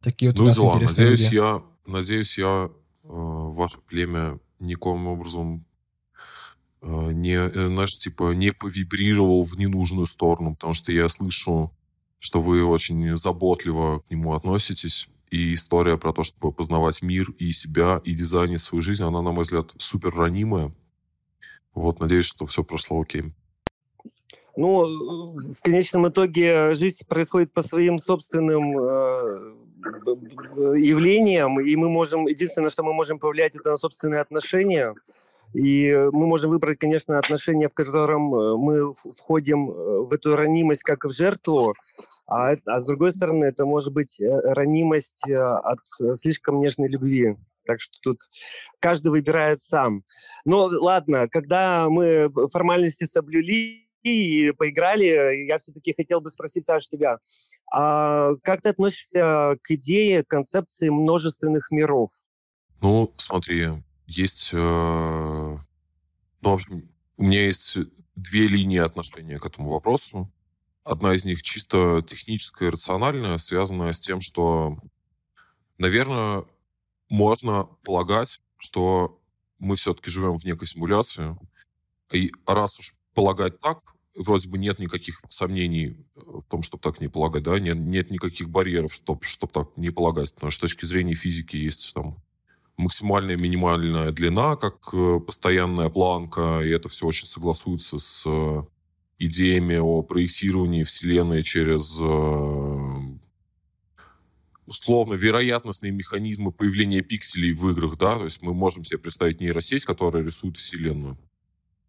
[0.01, 0.79] Такие вот ну, дела.
[0.79, 1.36] Надеюсь, люди.
[1.36, 5.64] я, надеюсь, я э, ваше племя никоим образом э,
[6.86, 11.71] не, э, знаешь, типа, не повибрировал в ненужную сторону, потому что я слышу,
[12.19, 15.07] что вы очень заботливо к нему относитесь.
[15.31, 19.31] И история про то, чтобы познавать мир и себя, и дизайнить свою жизнь, она, на
[19.31, 20.71] мой взгляд, супер ранимая.
[21.73, 23.33] Вот, надеюсь, что все прошло окей.
[24.55, 24.86] Ну,
[25.53, 29.51] в конечном итоге жизнь происходит по своим собственным э,
[30.77, 34.93] явлениям, и мы можем, единственное, что мы можем повлиять, это на собственные отношения.
[35.53, 39.73] И мы можем выбрать, конечно, отношения, в котором э, мы входим э,
[40.05, 41.73] в эту ранимость как в жертву,
[42.27, 45.79] а, а с другой стороны, это может быть э, ранимость от
[46.19, 47.35] слишком нежной любви.
[47.65, 48.19] Так что тут
[48.79, 50.03] каждый выбирает сам.
[50.43, 55.45] Но ладно, когда мы формальности соблюли, и поиграли.
[55.47, 57.17] Я все-таки хотел бы спросить, Саш, тебя.
[57.73, 62.11] А как ты относишься к идее концепции множественных миров?
[62.81, 63.69] Ну, смотри,
[64.06, 64.51] есть...
[64.53, 64.58] Э,
[66.41, 67.78] ну, в общем, у меня есть
[68.16, 70.32] две линии отношения к этому вопросу.
[70.84, 74.78] Одна из них чисто техническая и рациональная, связанная с тем, что,
[75.78, 76.45] наверное,
[77.10, 79.20] можно полагать, что
[79.60, 81.38] мы все-таки живем в некой симуляции.
[82.12, 83.80] И раз уж полагать так,
[84.16, 88.12] вроде бы нет никаких сомнений э, в том, чтобы так не полагать, да, нет, нет
[88.12, 92.18] никаких барьеров, чтобы, чтобы так не полагать, потому что с точки зрения физики есть там
[92.78, 98.63] максимальная минимальная длина, как э, постоянная планка, и это все очень согласуется с э,
[99.19, 102.01] идеями о проектировании Вселенной через
[104.65, 109.86] условно вероятностные механизмы появления пикселей в играх, да, то есть мы можем себе представить нейросеть,
[109.86, 111.17] которая рисует Вселенную.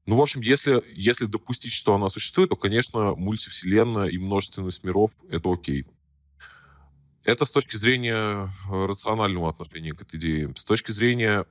[0.07, 5.17] Ну, в общем, если, если допустить, что она существует, то, конечно, мультивселенная и множественность миров—
[5.31, 5.85] это окей.
[7.27, 10.53] Это с точки зрения э, рационального отношения к этой идее.
[10.55, 11.45] С точки зрения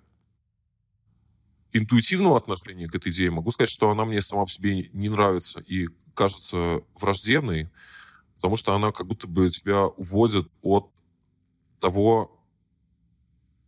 [1.73, 5.59] интуитивного отношения к этой идее могу сказать, что она мне сама по себе не нравится
[5.59, 7.69] и кажется враждебной,
[8.37, 10.89] потому что она как будто бы тебя уводит от
[11.81, 12.39] того,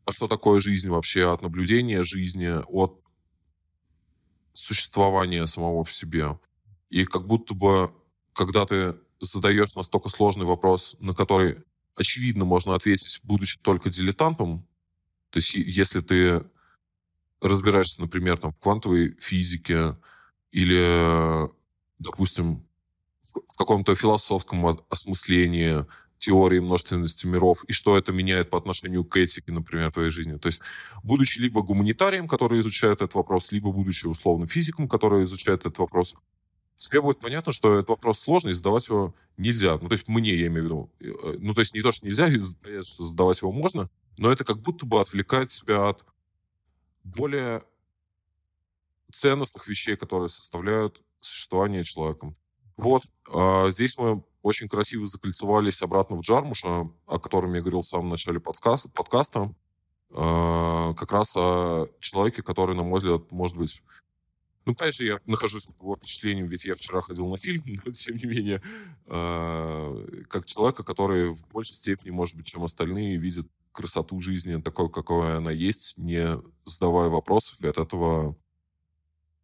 [0.05, 3.03] а что такое жизнь вообще, от наблюдения жизни, от
[4.53, 6.39] существования самого в себе.
[6.89, 7.93] И как будто бы,
[8.31, 11.65] когда ты задаешь настолько сложный вопрос, на который,
[11.97, 14.65] очевидно, можно ответить, будучи только дилетантом,
[15.29, 16.43] то есть если ты
[17.41, 19.97] разбираешься, например, там, в квантовой физике
[20.51, 21.49] или,
[21.99, 22.65] допустим,
[23.21, 25.85] в каком-то философском осмыслении
[26.17, 30.37] теории множественности миров и что это меняет по отношению к этике, например, твоей жизни.
[30.37, 30.61] То есть,
[31.03, 36.15] будучи либо гуманитарием, который изучает этот вопрос, либо будучи условно физиком, который изучает этот вопрос,
[36.77, 39.77] тебе будет понятно, что этот вопрос сложный, и задавать его нельзя.
[39.81, 40.89] Ну, то есть мне, я имею в виду.
[40.99, 44.61] Э, ну, то есть не то, что нельзя, что задавать его можно, но это как
[44.61, 46.05] будто бы отвлекает тебя от
[47.03, 47.63] более
[49.11, 52.33] ценностных вещей, которые составляют существование человеком.
[52.77, 57.87] Вот, а здесь мы очень красиво закольцевались обратно в Джармуша, о котором я говорил в
[57.87, 59.53] самом начале подкаста, подкаста.
[60.09, 63.81] Как раз о человеке, который, на мой взгляд, может быть...
[64.67, 68.25] Ну, конечно, я нахожусь под впечатлением, ведь я вчера ходил на фильм, но, тем не
[68.25, 68.61] менее,
[69.05, 74.91] э, как человека, который в большей степени, может быть, чем остальные, видит красоту жизни такой,
[74.91, 78.37] какой она есть, не задавая вопросов, и от этого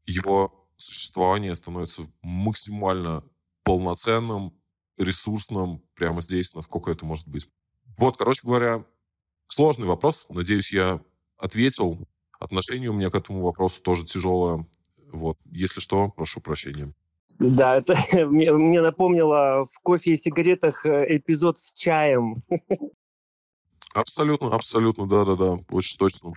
[0.06, 3.24] его существование становится максимально
[3.64, 4.54] полноценным,
[4.98, 7.48] ресурсным прямо здесь, насколько это может быть.
[7.98, 8.86] Вот, короче говоря,
[9.48, 10.26] сложный вопрос.
[10.28, 11.00] Надеюсь, я
[11.38, 11.98] ответил.
[12.42, 14.68] Отношение у меня к этому вопросу тоже тяжелое.
[15.14, 15.38] Вот.
[15.46, 16.92] Если что, прошу прощения.
[17.40, 17.96] Да, это
[18.28, 22.44] мне, мне напомнило в кофе и сигаретах э, эпизод с чаем.
[23.94, 26.34] Абсолютно, абсолютно, да-да-да, очень точно.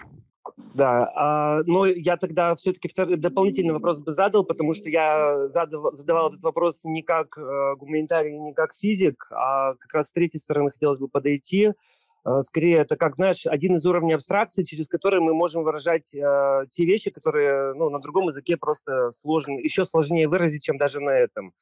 [0.74, 6.28] Да, а, но я тогда все-таки дополнительный вопрос бы задал, потому что я задав, задавал
[6.28, 10.70] этот вопрос не как э, гуманитарий, не как физик, а как раз с третьей стороны
[10.70, 11.72] хотелось бы подойти.
[12.26, 16.66] Э, скорее, это, как знаешь, один из уровней абстракции, через который мы можем выражать э,
[16.70, 21.10] те вещи, которые ну, на другом языке просто сложно, еще сложнее выразить, чем даже на
[21.10, 21.52] этом.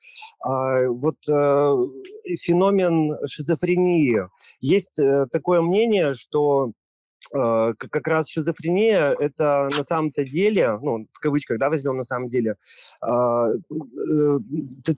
[0.45, 1.77] Э, вот э,
[2.41, 4.23] феномен шизофрении.
[4.61, 6.73] Есть э, такое мнение, что
[7.31, 12.57] как раз шизофрения– это на самом-то деле, ну, в кавычках, да, возьмем на самом деле,
[13.01, 14.39] а, э,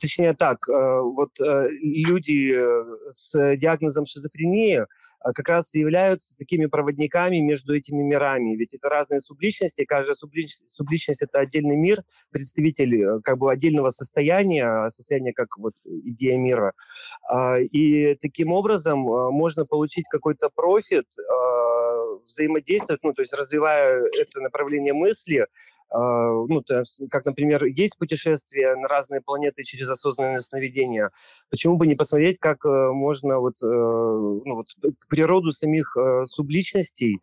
[0.00, 2.56] точнее так, э, вот люди
[3.10, 4.84] с диагнозом шизофрении
[5.34, 11.22] как раз являются такими проводниками между этими мирами, ведь это разные субличности, каждая субличность, субличность–
[11.22, 16.72] это отдельный мир, представитель как бы отдельного состояния, состояния как вот идея мира.
[17.28, 21.06] А, и таким образом можно получить какой-то профит,
[22.26, 25.46] взаимодействовать, ну, то есть развивая это направление мысли,
[25.88, 31.10] Uh, ну, то есть, как, например, есть путешествия на разные планеты через осознанное сновидение.
[31.48, 34.66] Почему бы не посмотреть, как uh, можно вот, uh, ну, вот,
[35.08, 35.96] природу самих
[36.26, 37.20] субличностей,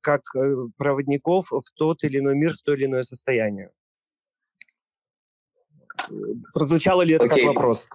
[0.00, 0.22] как
[0.76, 3.70] проводников в тот или иной мир, в то или иное состояние?
[6.52, 7.28] Прозвучало ли это okay.
[7.28, 7.88] как вопрос?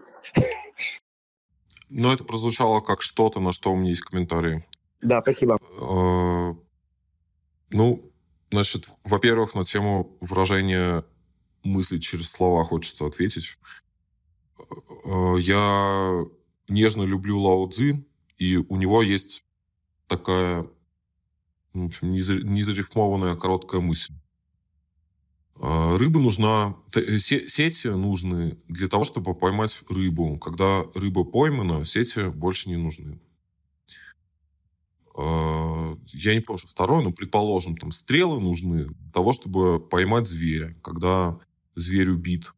[1.89, 4.63] Ну, это прозвучало как что-то, на что у меня есть комментарии.
[5.01, 5.57] Да, спасибо.
[5.79, 6.55] А,
[7.71, 8.11] ну,
[8.51, 11.05] значит, во-первых, на тему выражения
[11.63, 13.57] мысли через слова хочется ответить.
[15.05, 16.25] А, я
[16.67, 18.05] нежно люблю Лао Цзи,
[18.37, 19.43] и у него есть
[20.07, 20.67] такая,
[21.73, 24.13] в общем, незарифмованная короткая мысль.
[25.61, 30.37] А, рыба нужна, сети нужны для того, чтобы поймать рыбу.
[30.37, 33.19] Когда рыба поймана, сети больше не нужны.
[35.21, 40.25] А, я не помню, что второе, но, предположим, там стрелы нужны для того, чтобы поймать
[40.25, 40.77] зверя.
[40.81, 41.37] Когда
[41.75, 42.53] зверь убит,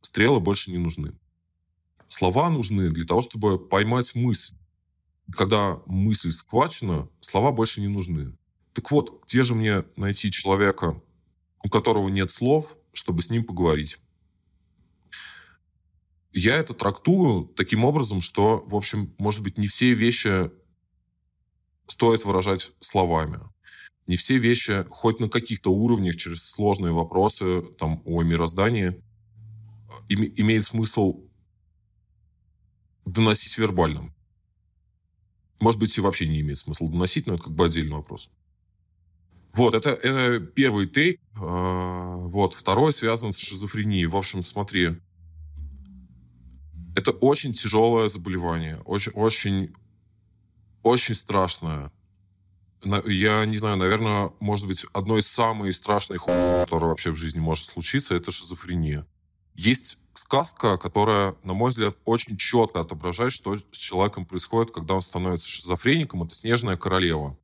[0.00, 1.12] стрелы больше не нужны.
[2.08, 4.56] Слова нужны для того, чтобы поймать мысль.
[5.32, 8.36] Когда мысль схвачена, слова больше не нужны.
[8.72, 11.00] Так вот, где же мне найти человека,
[11.62, 13.98] у которого нет слов, чтобы с ним поговорить?
[16.32, 20.50] Я это трактую таким образом, что, в общем, может быть, не все вещи
[21.88, 23.40] стоит выражать словами.
[24.06, 29.02] Не все вещи, хоть на каких-то уровнях, через сложные вопросы там, о мироздании,
[30.08, 31.24] им, имеет смысл
[33.04, 34.14] доносить вербальным.
[35.60, 38.30] Может быть, и вообще не имеет смысла доносить, но это как бы отдельный вопрос.
[39.52, 41.20] Вот, это, это первый тейк.
[41.36, 44.06] А, вот, второй связан с шизофренией.
[44.06, 44.98] В общем, смотри,
[46.94, 49.74] это очень тяжелое заболевание, очень, очень
[50.82, 51.92] очень страшное.
[52.82, 57.66] Я не знаю, наверное, может быть, одно из самых страшных, которое вообще в жизни может
[57.66, 59.06] случиться, это шизофрения.
[59.54, 65.00] Есть сказка, которая, на мой взгляд, очень четко отображает, что с человеком происходит, когда он
[65.00, 66.22] становится шизофреником.
[66.22, 67.36] Это «Снежная королева».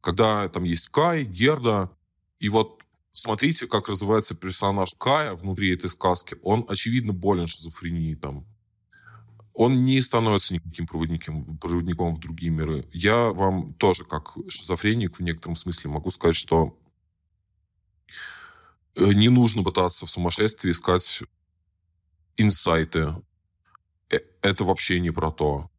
[0.00, 1.90] Когда там есть Кай, Герда,
[2.40, 6.36] и вот смотрите, как развивается персонаж Кая внутри этой сказки.
[6.42, 8.44] Он, очевидно, болен шизофренией там
[9.54, 12.88] он не становится никаким проводником, проводником в другие миры.
[12.92, 16.76] Я вам тоже, как шизофреник, в некотором смысле могу сказать, что
[18.96, 21.22] э, не нужно пытаться в сумасшествии искать
[22.36, 23.14] инсайты.
[24.10, 25.70] Э, это вообще не про то.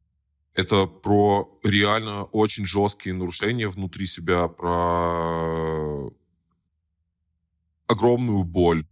[0.54, 6.14] Это про реально очень жесткие нарушения внутри себя, про
[7.88, 8.88] огромную боль,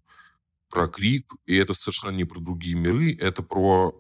[0.70, 3.96] про крик, и это совершенно не про другие миры, это про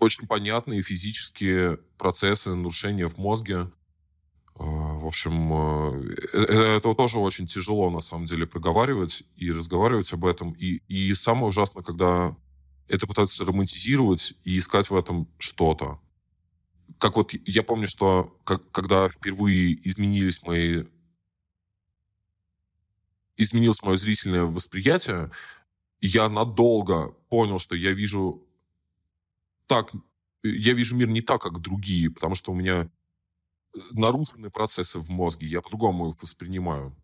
[0.00, 3.70] очень понятные физические процессы нарушения в мозге.
[4.56, 10.12] А, в общем, э, э, это тоже очень тяжело, на самом деле, проговаривать и разговаривать
[10.12, 10.52] об этом.
[10.52, 12.36] И, и самое ужасное, когда
[12.88, 16.00] это пытаются романтизировать и искать в этом что-то.
[16.98, 20.84] Как вот я помню, что как, когда впервые изменились мои
[23.36, 25.30] изменилось мое зрительное восприятие,
[26.00, 28.43] я надолго понял, что я вижу
[29.66, 29.92] так,
[30.42, 32.88] я вижу мир не так, как другие, потому что у меня
[33.74, 36.94] э, нарушены процессы в мозге, я по-другому их воспринимаю.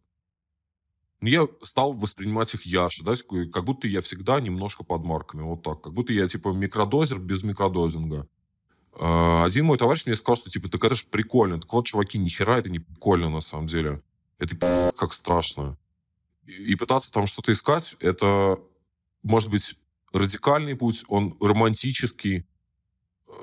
[1.21, 3.13] Но я стал воспринимать их ярче, да,
[3.53, 7.43] как будто я всегда немножко под марками, вот так, как будто я, типа, микродозер без
[7.43, 8.27] микродозинга.
[8.93, 11.59] А, один мой товарищ мне сказал, что, типа, так это же прикольно.
[11.61, 14.03] Так вот, чуваки, нихера это не прикольно, на самом деле.
[14.39, 15.77] Это как страшно.
[16.47, 18.59] И пытаться там что-то искать, это,
[19.23, 19.77] может быть,
[20.13, 22.47] радикальный путь, он романтический,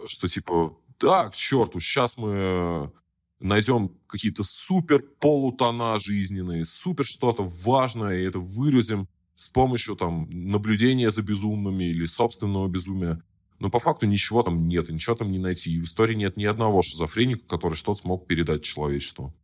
[0.06, 2.92] что типа, да, к черту, сейчас мы
[3.40, 11.12] найдем какие-то супер полутона жизненные, супер что-то важное, и это выразим с помощью там наблюдения
[11.12, 13.22] за безумными или собственного безумия.
[13.60, 15.72] Но по факту ничего там нет, ничего там не найти.
[15.72, 19.36] И в истории нет ни одного шизофреника, который что-то смог передать человечеству.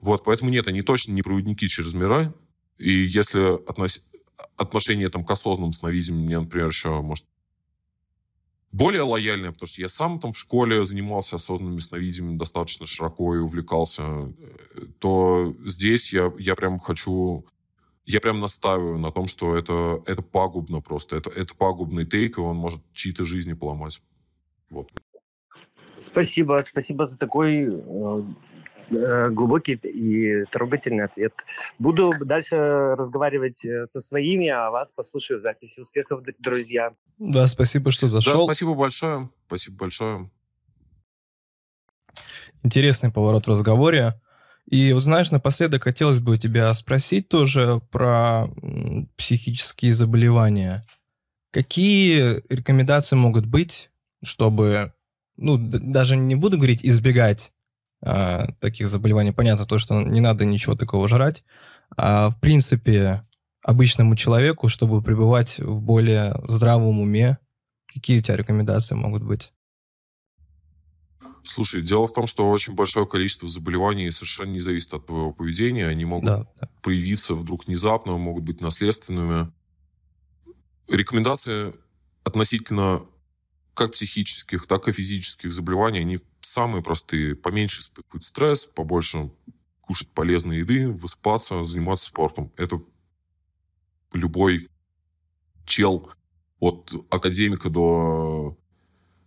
[0.00, 2.34] Вот, поэтому нет, они точно не проводники через миры.
[2.78, 4.00] И если относ...
[4.56, 7.26] отношение там, к осознанным сновидениям мне, например, еще, может,
[8.72, 13.38] более лояльное, потому что я сам там в школе занимался осознанным ясновидением достаточно широко и
[13.38, 14.32] увлекался,
[14.98, 17.44] то здесь я, я прям хочу...
[18.04, 21.16] Я прям настаиваю на том, что это, это пагубно просто.
[21.16, 24.02] Это, это пагубный тейк, и он может чьи-то жизни поломать.
[24.70, 24.90] Вот.
[26.00, 28.22] Спасибо, спасибо за такой э,
[28.90, 31.32] глубокий и трогательный ответ.
[31.78, 35.80] Буду дальше разговаривать э, со своими, а вас послушаю в записи.
[35.80, 36.92] Успехов, друзья.
[37.18, 38.38] Да, спасибо, что зашел.
[38.38, 39.30] Да, спасибо большое.
[39.46, 40.30] Спасибо большое.
[42.62, 44.20] Интересный поворот в разговоре.
[44.68, 48.46] И вот знаешь, напоследок хотелось бы у тебя спросить тоже про
[49.16, 50.86] психические заболевания.
[51.50, 53.90] Какие рекомендации могут быть,
[54.22, 54.94] чтобы
[55.36, 57.51] ну, даже не буду говорить избегать
[58.02, 59.32] а, таких заболеваний.
[59.32, 61.44] Понятно то, что не надо ничего такого жрать.
[61.96, 63.26] А в принципе,
[63.62, 67.38] обычному человеку, чтобы пребывать в более здравом уме,
[67.86, 69.52] какие у тебя рекомендации могут быть?
[71.44, 75.86] Слушай, дело в том, что очень большое количество заболеваний совершенно не зависит от твоего поведения.
[75.86, 76.68] Они могут да, да.
[76.82, 79.52] появиться вдруг внезапно, могут быть наследственными.
[80.88, 81.74] Рекомендации
[82.24, 83.02] относительно
[83.74, 87.34] как психических, так и физических заболеваний, они самые простые.
[87.34, 89.30] Поменьше испытывать стресс, побольше
[89.80, 92.52] кушать полезной еды, высыпаться, заниматься спортом.
[92.56, 92.82] Это
[94.12, 94.68] любой
[95.64, 96.10] чел
[96.60, 98.56] от академика до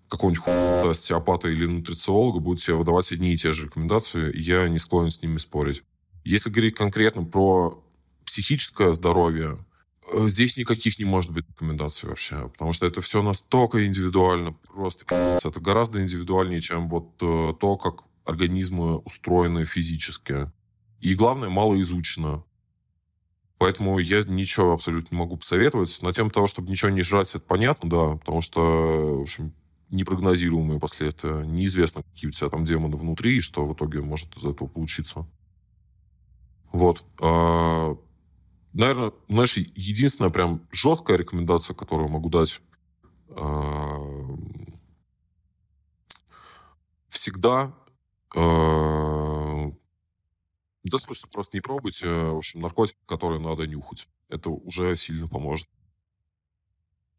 [0.10, 4.78] какого-нибудь остеопата или нутрициолога будет себе выдавать одни и те же рекомендации, и я не
[4.78, 5.84] склонен с ними спорить.
[6.24, 7.84] Если говорить конкретно про
[8.26, 9.66] психическое здоровье,
[10.14, 15.60] здесь никаких не может быть рекомендаций вообще, потому что это все настолько индивидуально, просто это
[15.60, 20.52] гораздо индивидуальнее, чем вот э, то, как организмы устроены физически.
[21.00, 22.44] И главное, мало изучено.
[23.58, 26.02] Поэтому я ничего абсолютно не могу посоветовать.
[26.02, 28.60] На тему того, чтобы ничего не жрать, это понятно, да, потому что,
[29.20, 29.54] в общем,
[29.92, 31.44] непрогнозируемые последствия.
[31.46, 35.26] Неизвестно, какие у тебя там демоны внутри, и что в итоге может из этого получиться.
[36.72, 37.06] Вот.
[37.22, 37.96] А
[38.76, 42.62] наверное, знаешь, единственная прям жесткая рекомендация, которую могу дать,
[43.30, 44.38] э,
[47.10, 47.74] всегда
[48.36, 49.72] э,
[50.84, 52.08] да, слушайте, просто не пробуйте.
[52.08, 54.08] В общем, наркотик, который надо нюхать.
[54.30, 55.68] Это уже сильно поможет.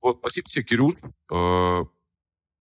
[0.00, 0.94] Вот, спасибо тебе, Кирюш.
[1.32, 1.84] Э,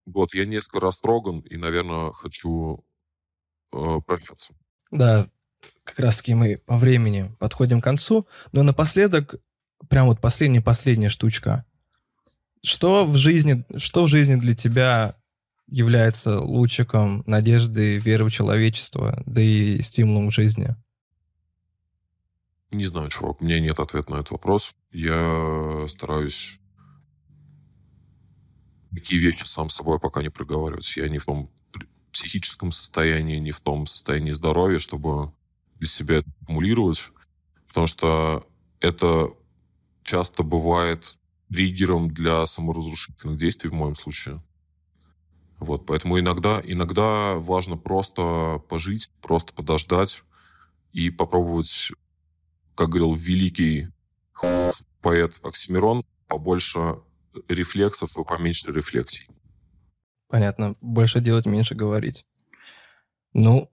[0.05, 2.83] вот, я несколько раз троган и, наверное, хочу
[3.69, 4.55] прощаться.
[4.89, 5.29] Да,
[5.85, 8.27] как раз-таки мы по времени подходим к концу.
[8.51, 9.35] Но напоследок,
[9.87, 11.65] прям вот последняя-последняя штучка.
[12.63, 15.15] Что в жизни, что в жизни для тебя
[15.67, 20.75] является лучиком надежды, веры в человечество, да и стимулом к жизни?
[22.71, 24.75] Не знаю, чувак, у меня нет ответа на этот вопрос.
[24.91, 26.59] Я стараюсь
[28.91, 30.97] такие вещи сам с собой пока не проговаривать.
[30.97, 31.51] Я не в том
[32.11, 35.31] психическом состоянии, не в том состоянии здоровья, чтобы
[35.75, 37.11] для себя аккумулировать,
[37.67, 38.47] потому что
[38.79, 39.29] это
[40.03, 41.17] часто бывает
[41.49, 44.41] триггером для саморазрушительных действий в моем случае.
[45.59, 50.23] Вот, поэтому иногда, иногда важно просто пожить, просто подождать
[50.91, 51.91] и попробовать,
[52.75, 53.87] как говорил великий
[55.01, 56.99] поэт Оксимирон, побольше
[57.47, 59.27] рефлексов и поменьше рефлексий.
[60.27, 60.75] Понятно.
[60.81, 62.25] Больше делать, меньше говорить.
[63.33, 63.69] Ну,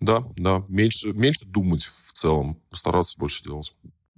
[0.00, 0.64] да, да.
[0.68, 3.74] Меньше, меньше думать в целом, постараться больше делать.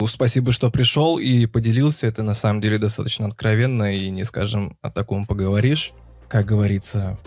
[0.08, 2.06] Спасибо, что пришел и поделился.
[2.06, 5.92] Это на самом деле достаточно откровенно и не скажем о таком поговоришь,
[6.28, 7.18] как говорится.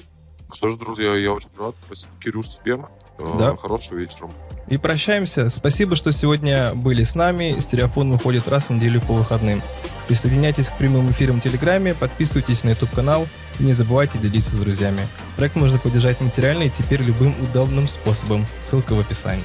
[0.51, 1.75] Что ж, друзья, я очень рад.
[1.85, 2.79] Спасибо, Кирюш, тебе.
[3.17, 3.55] Э, да.
[3.55, 4.29] Хорошего вечера.
[4.67, 5.49] И прощаемся.
[5.49, 7.59] Спасибо, что сегодня были с нами.
[7.59, 9.61] Стереофон выходит раз в неделю по выходным.
[10.07, 13.27] Присоединяйтесь к прямым эфирам в Телеграме, подписывайтесь на YouTube-канал
[13.59, 15.07] и не забывайте делиться с друзьями.
[15.35, 18.45] Проект можно поддержать материально и теперь любым удобным способом.
[18.63, 19.43] Ссылка в описании.